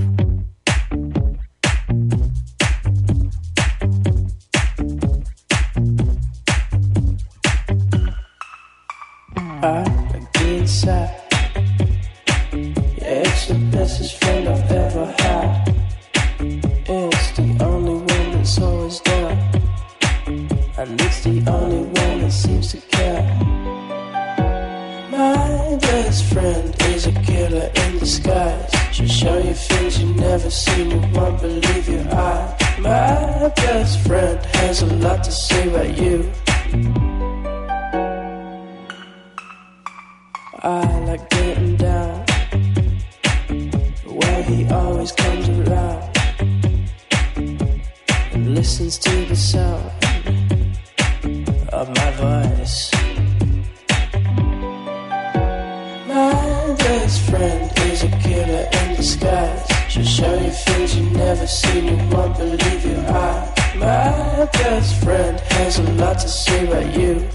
[57.29, 59.65] Friend is a killer in disguise.
[59.89, 63.49] She'll show you things you've never seen, you won't believe your eyes.
[63.75, 67.27] My best friend has a lot to say about you.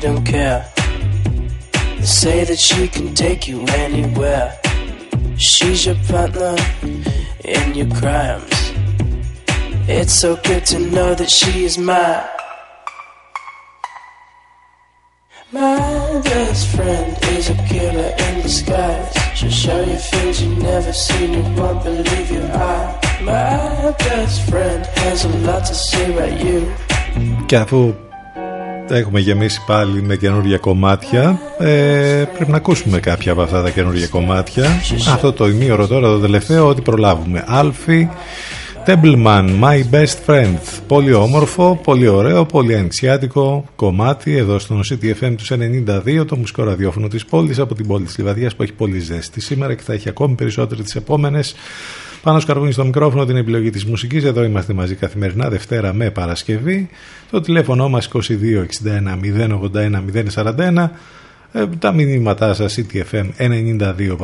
[0.00, 0.66] don't care.
[1.72, 4.58] They say that she can take you anywhere.
[5.36, 6.56] She's your partner
[7.44, 8.72] in your crimes.
[9.88, 12.26] It's so good to know that she is my
[15.52, 19.12] My best friend is a killer in disguise.
[19.34, 23.18] She'll show you things you never seen, you won't believe your eye.
[23.22, 26.72] My best friend has a lot to say about you.
[27.48, 28.09] Gavel
[28.96, 34.06] έχουμε γεμίσει πάλι με καινούργια κομμάτια, ε, πρέπει να ακούσουμε κάποια από αυτά τα καινούργια
[34.06, 34.64] κομμάτια.
[35.12, 37.44] Αυτό το ημίωρο τώρα, το τελευταίο, ό,τι προλάβουμε.
[37.46, 38.08] Άλφη,
[38.86, 40.58] Templeman, My Best Friend.
[40.86, 45.44] Πολύ όμορφο, πολύ ωραίο, πολύ ανοιξιάτικο κομμάτι εδώ στο CTFM του
[46.20, 49.40] 92, το μουσικό ραδιόφωνο της πόλης από την πόλη της Λιβαδιάς που έχει πολύ ζέστη
[49.40, 51.54] σήμερα και θα έχει ακόμη περισσότερο τις επόμενες.
[52.22, 54.24] Πάνω σκαρβούνι στο μικρόφωνο την επιλογή της μουσικής.
[54.24, 56.88] Εδώ είμαστε μαζί καθημερινά Δευτέρα με Παρασκευή.
[57.30, 58.18] Το τηλέφωνο μας 2261
[59.72, 60.90] 081 041.
[61.52, 64.16] Ε, τα μηνύματά σας ctfm92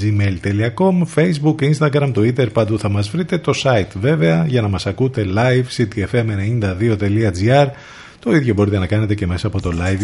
[0.00, 5.26] gmail.com facebook, instagram, twitter παντού θα μας βρείτε το site βέβαια για να μας ακούτε
[5.36, 7.66] live ctfm92.gr
[8.18, 9.98] το ίδιο μπορείτε να κάνετε και μέσα από το live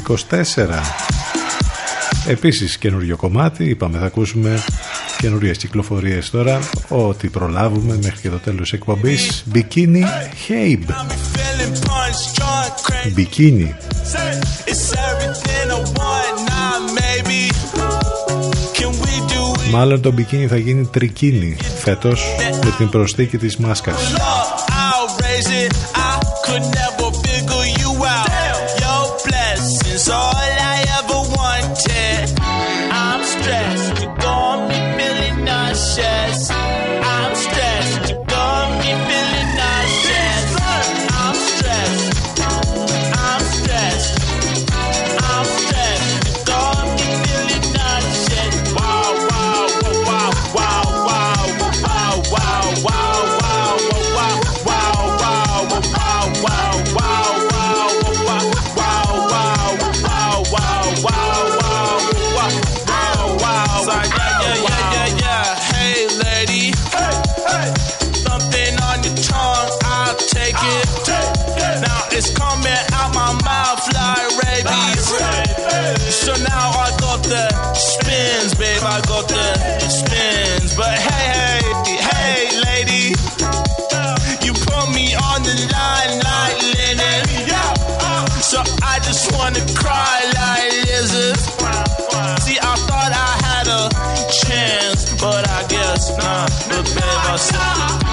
[0.57, 0.67] 24
[2.29, 4.59] Επίσης καινούριο κομμάτι είπαμε θα ακούσουμε
[5.21, 6.59] καινούριες κυκλοφορίες τώρα.
[6.89, 9.45] Ό,τι προλάβουμε μέχρι και το τέλος της εκπομπής.
[9.55, 10.03] Bikini
[10.49, 10.93] Habe.
[13.17, 13.75] Bikini.
[19.71, 22.23] Μάλλον το μπικίνι θα γίνει τρικίνι φέτος
[22.65, 24.13] με την προσθήκη της μάσκας.
[78.61, 78.83] Babe.
[78.85, 80.77] I got the spins.
[80.77, 83.05] But hey, hey, hey, lady.
[84.45, 87.25] You put me on the line like linen.
[88.45, 91.45] So I just wanna cry like lizards.
[92.45, 93.83] See, I thought I had a
[94.43, 96.51] chance, but I guess not.
[96.69, 98.10] But babe, I said,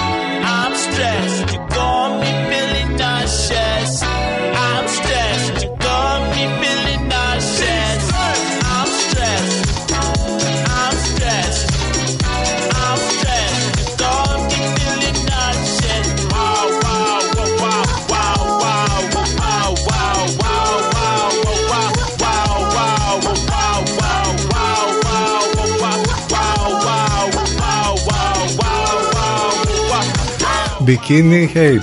[30.88, 31.76] Μπικίνι, hey.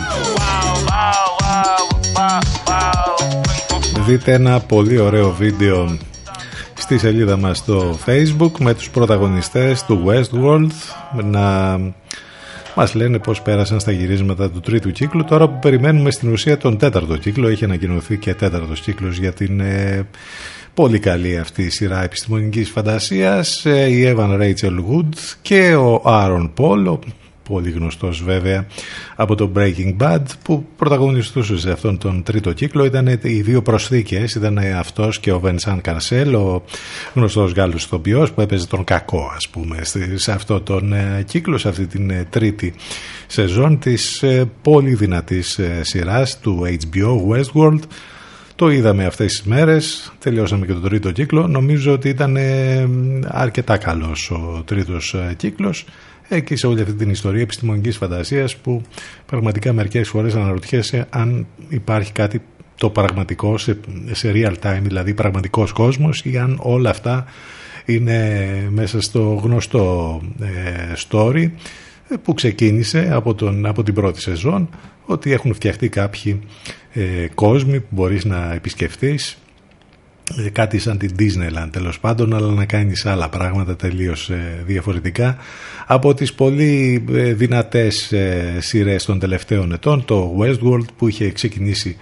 [4.06, 5.98] Δείτε ένα πολύ ωραίο βίντεο
[6.74, 10.72] στη σελίδα μας στο facebook με τους πρωταγωνιστές του Westworld
[11.24, 11.80] να
[12.76, 16.78] μας λένε πώς πέρασαν στα γυρίσματα του τρίτου κύκλου τώρα που περιμένουμε στην ουσία τον
[16.78, 20.08] τέταρτο κύκλο έχει ανακοινωθεί και τέταρτος κύκλος για την ε,
[20.74, 26.50] πολύ καλή αυτή η σειρά επιστημονικής φαντασίας ε, η Evan Rachel Wood και ο Aaron
[26.58, 27.00] Paul ο
[27.50, 28.66] πολύ γνωστός βέβαια
[29.16, 32.86] από το Breaking Bad που πρωταγωνιστούσε σε αυτόν τον τρίτο κύκλο.
[32.86, 34.36] Ήταν οι δύο προσθήκες.
[34.36, 36.64] Ήταν αυτός και ο Vincent Cancel ο
[37.14, 39.80] γνωστός Γάλλος ηθοποιός που έπαιζε τον κακό ας πούμε
[40.16, 40.94] σε αυτό τον
[41.26, 42.74] κύκλο σε αυτή την τρίτη
[43.28, 44.24] σεζόν της
[44.62, 47.80] πολύ δυνατής σειράς του HBO Westworld.
[48.56, 51.48] Το είδαμε αυτές τις μέρες, τελειώσαμε και τον τρίτο κύκλο.
[51.48, 52.38] Νομίζω ότι ήταν
[53.28, 55.86] αρκετά καλός ο τρίτος κύκλος
[56.44, 58.82] και σε όλη αυτή την ιστορία επιστημονικής φαντασίας που
[59.26, 62.42] πραγματικά μερικές φορές αναρωτιέσαι αν υπάρχει κάτι
[62.78, 63.80] το πραγματικό σε,
[64.12, 67.26] σε real time, δηλαδή πραγματικός κόσμος ή αν όλα αυτά
[67.86, 71.50] είναι μέσα στο γνωστό ε, story
[72.24, 74.70] που ξεκίνησε από, τον, από την πρώτη σεζόν
[75.06, 76.42] ότι έχουν φτιαχτεί κάποιοι
[76.94, 79.45] ε, κόσμοι που μπορείς να επισκεφτείς ε,
[80.52, 85.38] κάτι σαν την Disneyland τέλος πάντων αλλά να κάνεις άλλα πράγματα τελείως ε, διαφορετικά
[85.86, 90.06] από τις πολύ ε, δυνατές ε, σειρές των τελευταίων ετών.
[90.06, 91.98] Το Westworld που είχε ξεκινήσει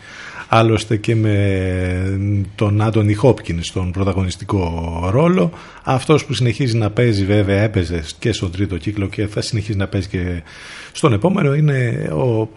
[0.55, 5.51] άλλωστε και με τον Άντωνι Χόπκινς στον πρωταγωνιστικό ρόλο.
[5.83, 9.87] Αυτός που συνεχίζει να παίζει βέβαια έπαιζε και στον τρίτο κύκλο και θα συνεχίζει να
[9.87, 10.41] παίζει και
[10.91, 11.53] στον επόμενο.
[11.53, 12.49] Είναι ο,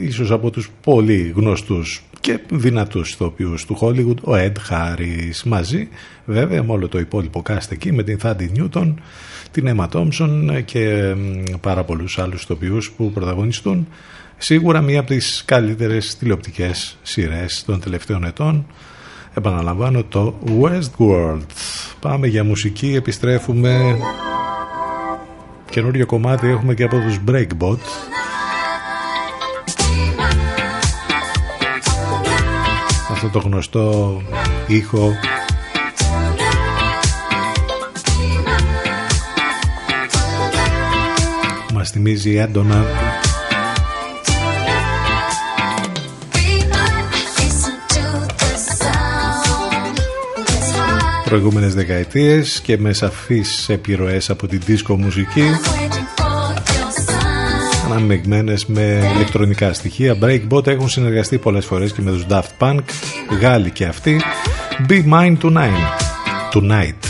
[0.00, 5.88] ίσως από τους πολύ γνωστούς και δυνατούς ηθοποιούς του Hollywood ο Ed Harris μαζί
[6.24, 8.94] βέβαια με όλο το υπόλοιπο cast εκεί με την Thandi Newton
[9.50, 11.14] την Emma Thompson και
[11.60, 13.86] πάρα πολλούς άλλους ηθοποιούς που πρωταγωνιστούν
[14.38, 18.66] σίγουρα μία από τις καλύτερες τηλεοπτικές σειρές των τελευταίων ετών.
[19.34, 21.46] Επαναλαμβάνω το Westworld.
[22.00, 23.98] Πάμε για μουσική επιστρέφουμε.
[25.70, 27.78] Καινούριο κομμάτι έχουμε και από τους Breakbot.
[33.10, 34.22] Αυτό το γνωστό
[34.66, 35.12] ήχο.
[41.72, 42.84] Μας θυμίζει έντονα
[51.28, 55.44] προηγούμενες δεκαετίες και με σαφείς επιρροές από την δίσκο μουσική.
[57.84, 60.18] Αναμειγμένες με ηλεκτρονικά στοιχεία.
[60.22, 62.80] Breakbot έχουν συνεργαστεί πολλές φορές και με τους Daft Punk.
[63.40, 64.20] Γάλλοι και αυτοί.
[64.88, 65.96] Be Mine Tonight.
[66.52, 67.05] Tonight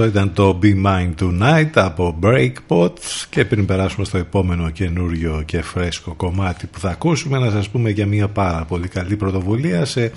[0.00, 2.92] Αυτό ήταν το Be Mine Tonight από Breakpot
[3.30, 7.90] και πριν περάσουμε στο επόμενο καινούριο και φρέσκο κομμάτι που θα ακούσουμε να σας πούμε
[7.90, 10.12] για μια πάρα πολύ καλή πρωτοβουλία σε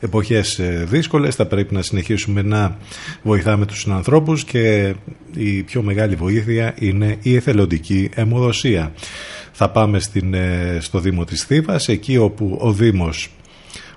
[0.00, 2.76] εποχές ε, δύσκολες θα πρέπει να συνεχίσουμε να
[3.22, 4.94] βοηθάμε τους ανθρώπους και
[5.34, 8.92] η πιο μεγάλη βοήθεια είναι η εθελοντική αιμοδοσία.
[9.52, 13.30] Θα πάμε στην, ε, στο Δήμο της Θήβας εκεί όπου ο Δήμος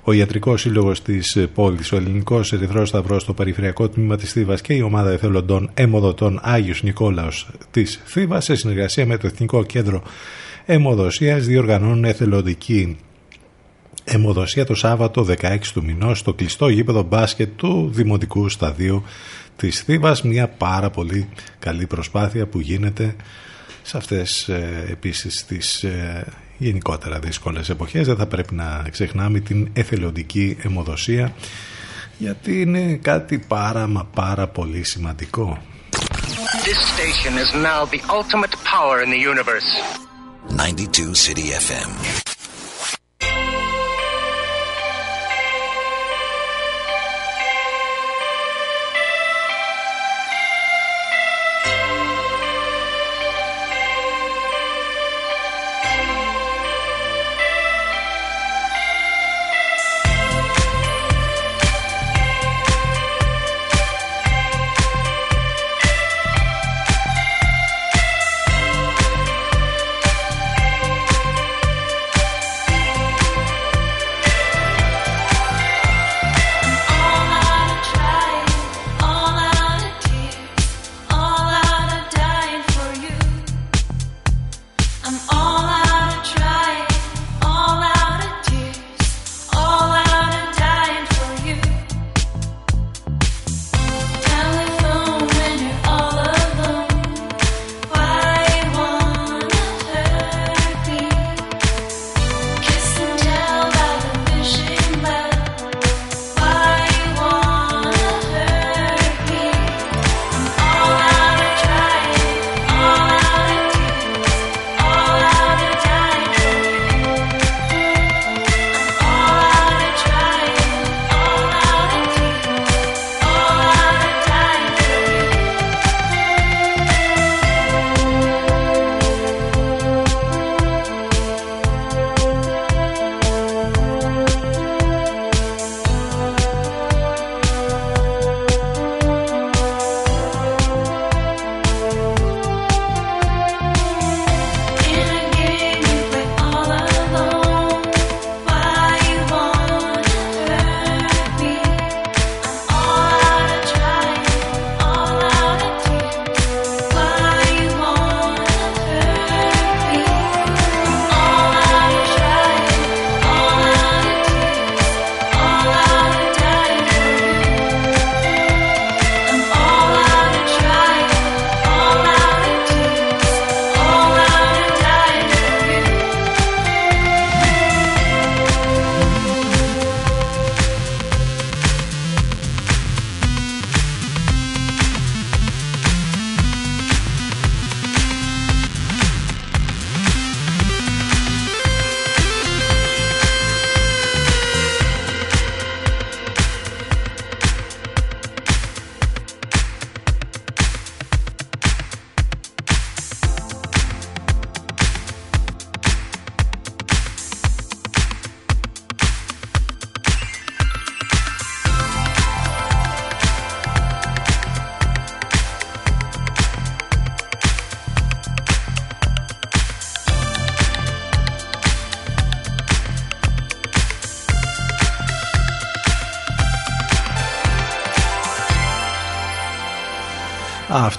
[0.09, 4.73] ο Ιατρικός Σύλλογος της πόλης, ο Ελληνικός Ερυθρός Σταυρός, το Περιφερειακό Τμήμα της Θήβας και
[4.73, 10.03] η Ομάδα Εθελοντών Αιμοδοτών Άγιος Νικόλαος της Θήβας, σε συνεργασία με το Εθνικό Κέντρο
[10.65, 12.97] Αιμοδοσίας, διοργανώνουν εθελοντική
[14.03, 19.03] αιμοδοσία το Σάββατο 16 του μηνός στο κλειστό γήπεδο μπάσκετ του Δημοτικού Σταδίου
[19.55, 20.21] της Θήβας.
[20.21, 21.29] Μια πάρα πολύ
[21.59, 23.15] καλή προσπάθεια που γίνεται
[23.81, 26.25] σε αυτές ε, επίσης τις ε,
[26.57, 31.33] γενικότερα δύσκολες εποχές δεν θα πρέπει να ξεχνάμε την εθελοντική αιμοδοσία
[32.17, 35.57] γιατί είναι κάτι πάρα μα πάρα πολύ σημαντικό
[36.69, 39.69] This station is now the ultimate power in the universe.
[40.49, 42.36] 92 City FM.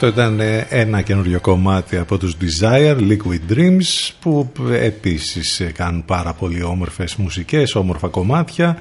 [0.00, 6.04] Αυτό ήταν ε, ένα καινούριο κομμάτι από τους Desire, Liquid Dreams, που επίσης ε, κάνουν
[6.04, 8.76] πάρα πολύ όμορφες μουσικές, όμορφα κομμάτια.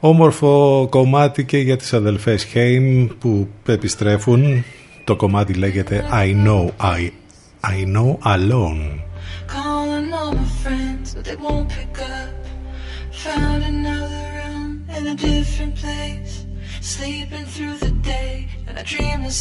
[0.00, 4.64] Όμορφο κομμάτι και για τις αδελφές Haim που επιστρέφουν.
[5.04, 7.10] Το κομμάτι λέγεται I Know, I,
[7.60, 8.99] I Know Alone.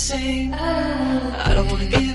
[0.10, 0.56] Same.
[0.56, 2.09] I don't wanna give,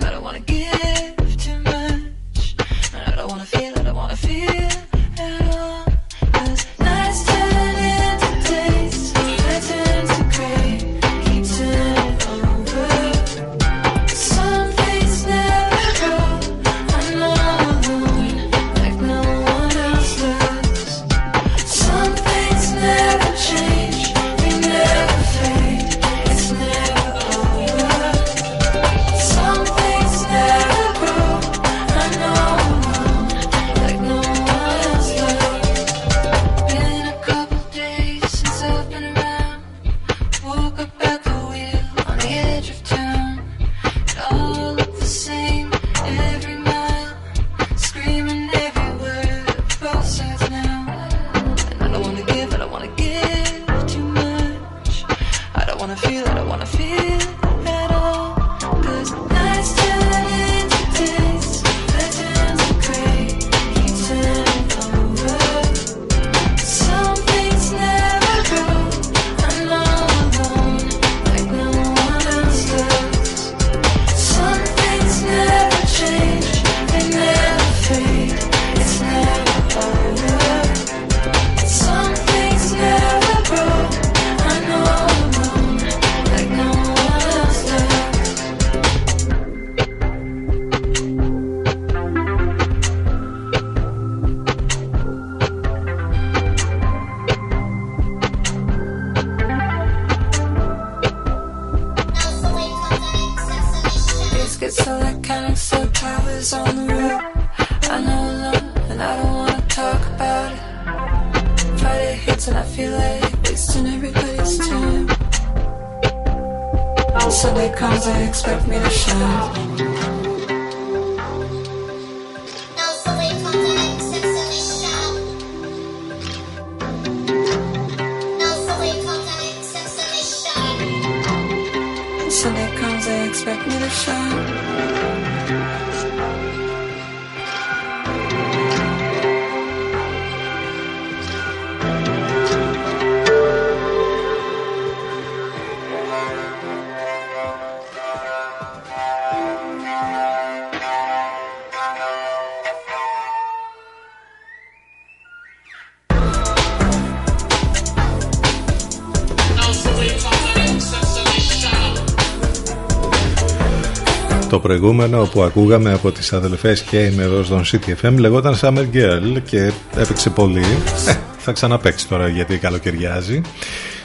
[164.65, 170.31] προηγούμενο που ακούγαμε από τις αδελφές Game εδώ στον CTFM λεγόταν Summer Girl και έπαιξε
[170.31, 170.65] πολύ.
[171.09, 173.41] Ε, θα ξαναπαίξει τώρα γιατί καλοκαιριάζει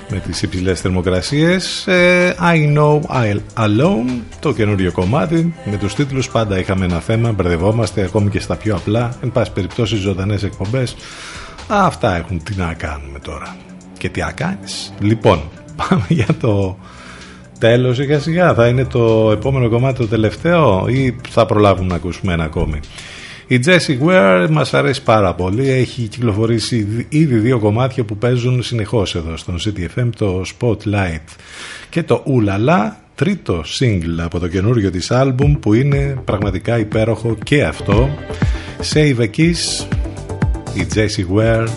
[0.09, 1.87] με τις υψηλές θερμοκρασίες.
[1.87, 5.53] Ε, I Know I'll Alone, το καινούριο κομμάτι.
[5.65, 9.17] Με τους τίτλους πάντα είχαμε ένα θέμα, μπερδευόμαστε ακόμη και στα πιο απλά.
[9.23, 10.95] Εν πάση περιπτώσει ζωντανές εκπομπές.
[11.67, 13.55] Αυτά έχουν τι να κάνουμε τώρα.
[13.97, 14.93] Και τι να κάνεις.
[14.99, 15.41] Λοιπόν,
[15.75, 16.77] πάμε για το
[17.59, 18.53] τέλος σιγά σιγά.
[18.53, 22.79] Θα είναι το επόμενο κομμάτι το τελευταίο ή θα προλάβουμε να ακούσουμε ένα ακόμη.
[23.47, 25.69] Η Jessie Ware μας αρέσει πάρα πολύ.
[25.69, 31.35] Έχει κυκλοφορήσει ήδη δύο κομμάτια που παίζουν συνεχώς εδώ στον CTFM, το Spotlight
[31.89, 37.63] και το Ουλαλά, τρίτο single από το καινούριο της άλμπουμ που είναι πραγματικά υπέροχο και
[37.63, 38.09] αυτό.
[38.93, 39.85] Save a Kiss,
[40.73, 41.67] η Jessie Ware,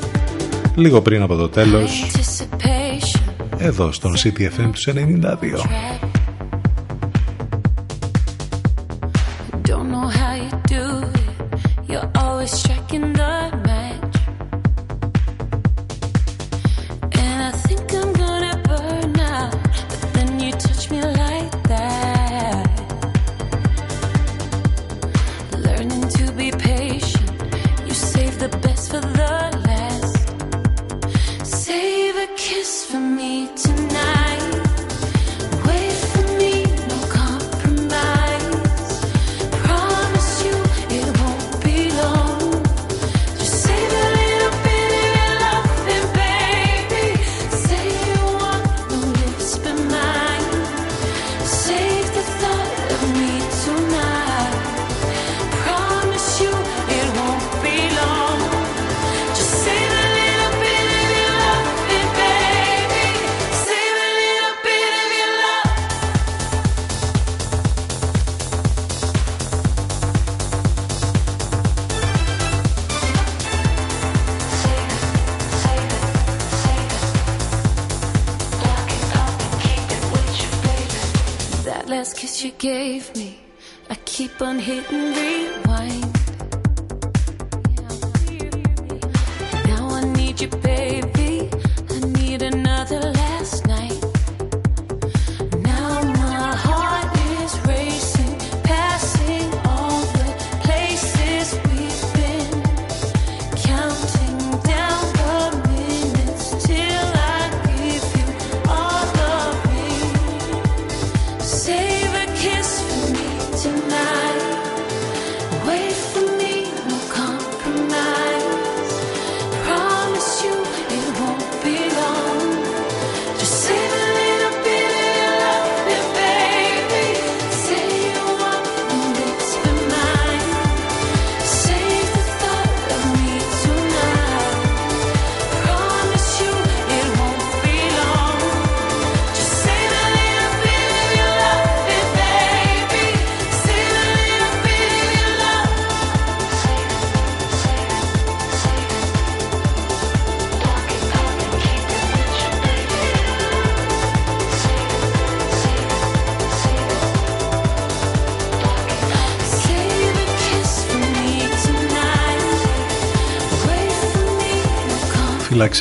[0.74, 2.10] λίγο πριν από το τέλος,
[3.62, 6.11] εδώ στον CTFM του 92.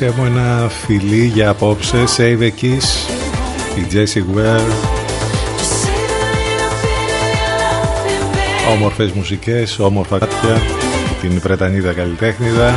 [0.01, 2.03] No Φυλαξέ μου ένα φιλί για απόψε.
[2.17, 3.09] Save a kiss.
[3.77, 4.71] Η Jessie Ware.
[8.71, 10.61] Όμορφες μουσικές, όμορφα κάτια.
[11.21, 12.73] Την Βρετανίδα καλλιτέχνηδα.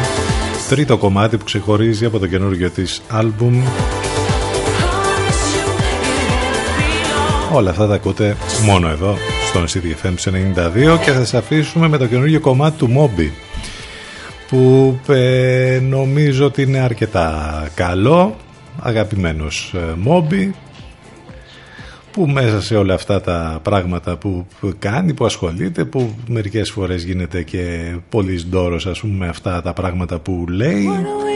[0.68, 3.62] Τρίτο κομμάτι που ξεχωρίζει από το καινούργιο της άλμπουμ.
[7.52, 10.14] Όλα αυτά τα ακούτε μόνο εδώ στον CDFM
[10.94, 13.43] 92 και θα σας αφήσουμε με το καινούργιο κομμάτι του Moby
[14.54, 18.36] που ε, νομίζω ότι είναι αρκετά καλό
[18.80, 20.50] αγαπημένος ε, Moby
[22.12, 24.46] που μέσα σε όλα αυτά τα πράγματα που
[24.78, 29.72] κάνει, που ασχολείται, που μερικές φορές γίνεται και πολύ ντόρος ας πούμε με αυτά τα
[29.72, 30.88] πράγματα που λέει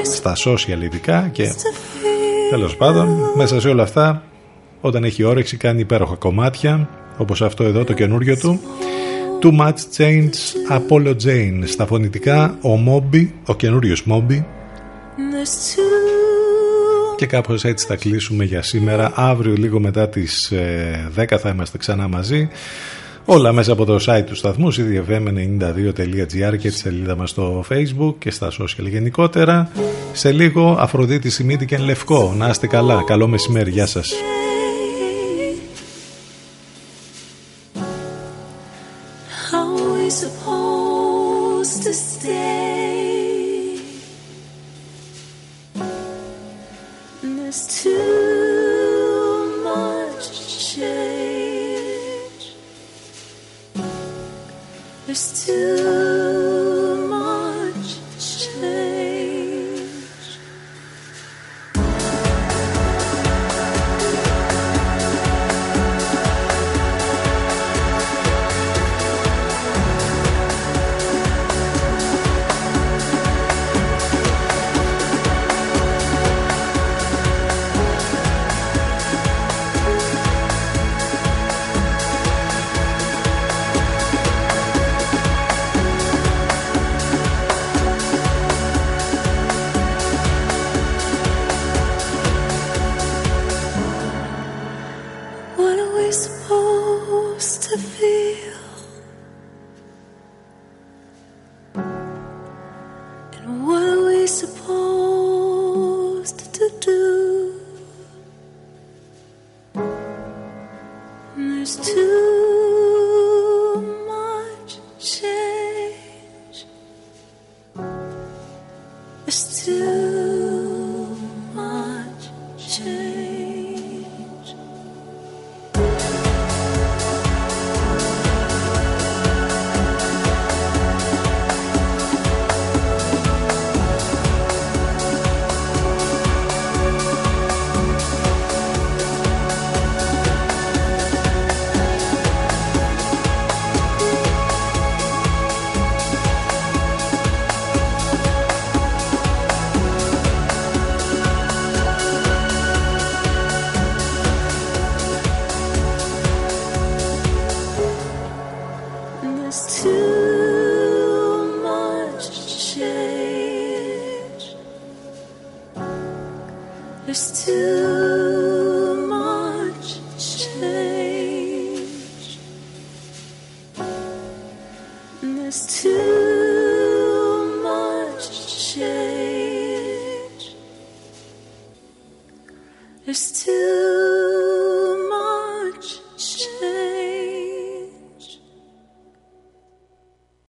[0.05, 1.53] στα social ειδικά και
[2.51, 4.23] τέλος πάντων μέσα σε όλα αυτά
[4.81, 6.89] όταν έχει όρεξη κάνει υπέροχα κομμάτια
[7.19, 8.61] όπως αυτό εδώ το καινούριο του
[9.41, 10.37] Too Much Change
[10.71, 14.43] Apollo Jane στα φωνητικά ο Moby, ο καινούριος Moby
[15.17, 15.99] There's two
[17.19, 19.13] και κάπως έτσι θα κλείσουμε για σήμερα.
[19.15, 22.49] Αύριο λίγο μετά τις ε, 10 θα είμαστε ξανά μαζί.
[23.25, 28.31] Όλα μέσα από το site του σταθμού cdfm92.gr και τη σελίδα μας στο facebook και
[28.31, 29.71] στα social γενικότερα.
[30.13, 32.35] Σε λίγο Αφροδίτη Σιμίτη και Λευκό.
[32.37, 33.03] Να είστε καλά.
[33.07, 33.71] Καλό μεσημέρι.
[33.71, 34.13] Γεια σας.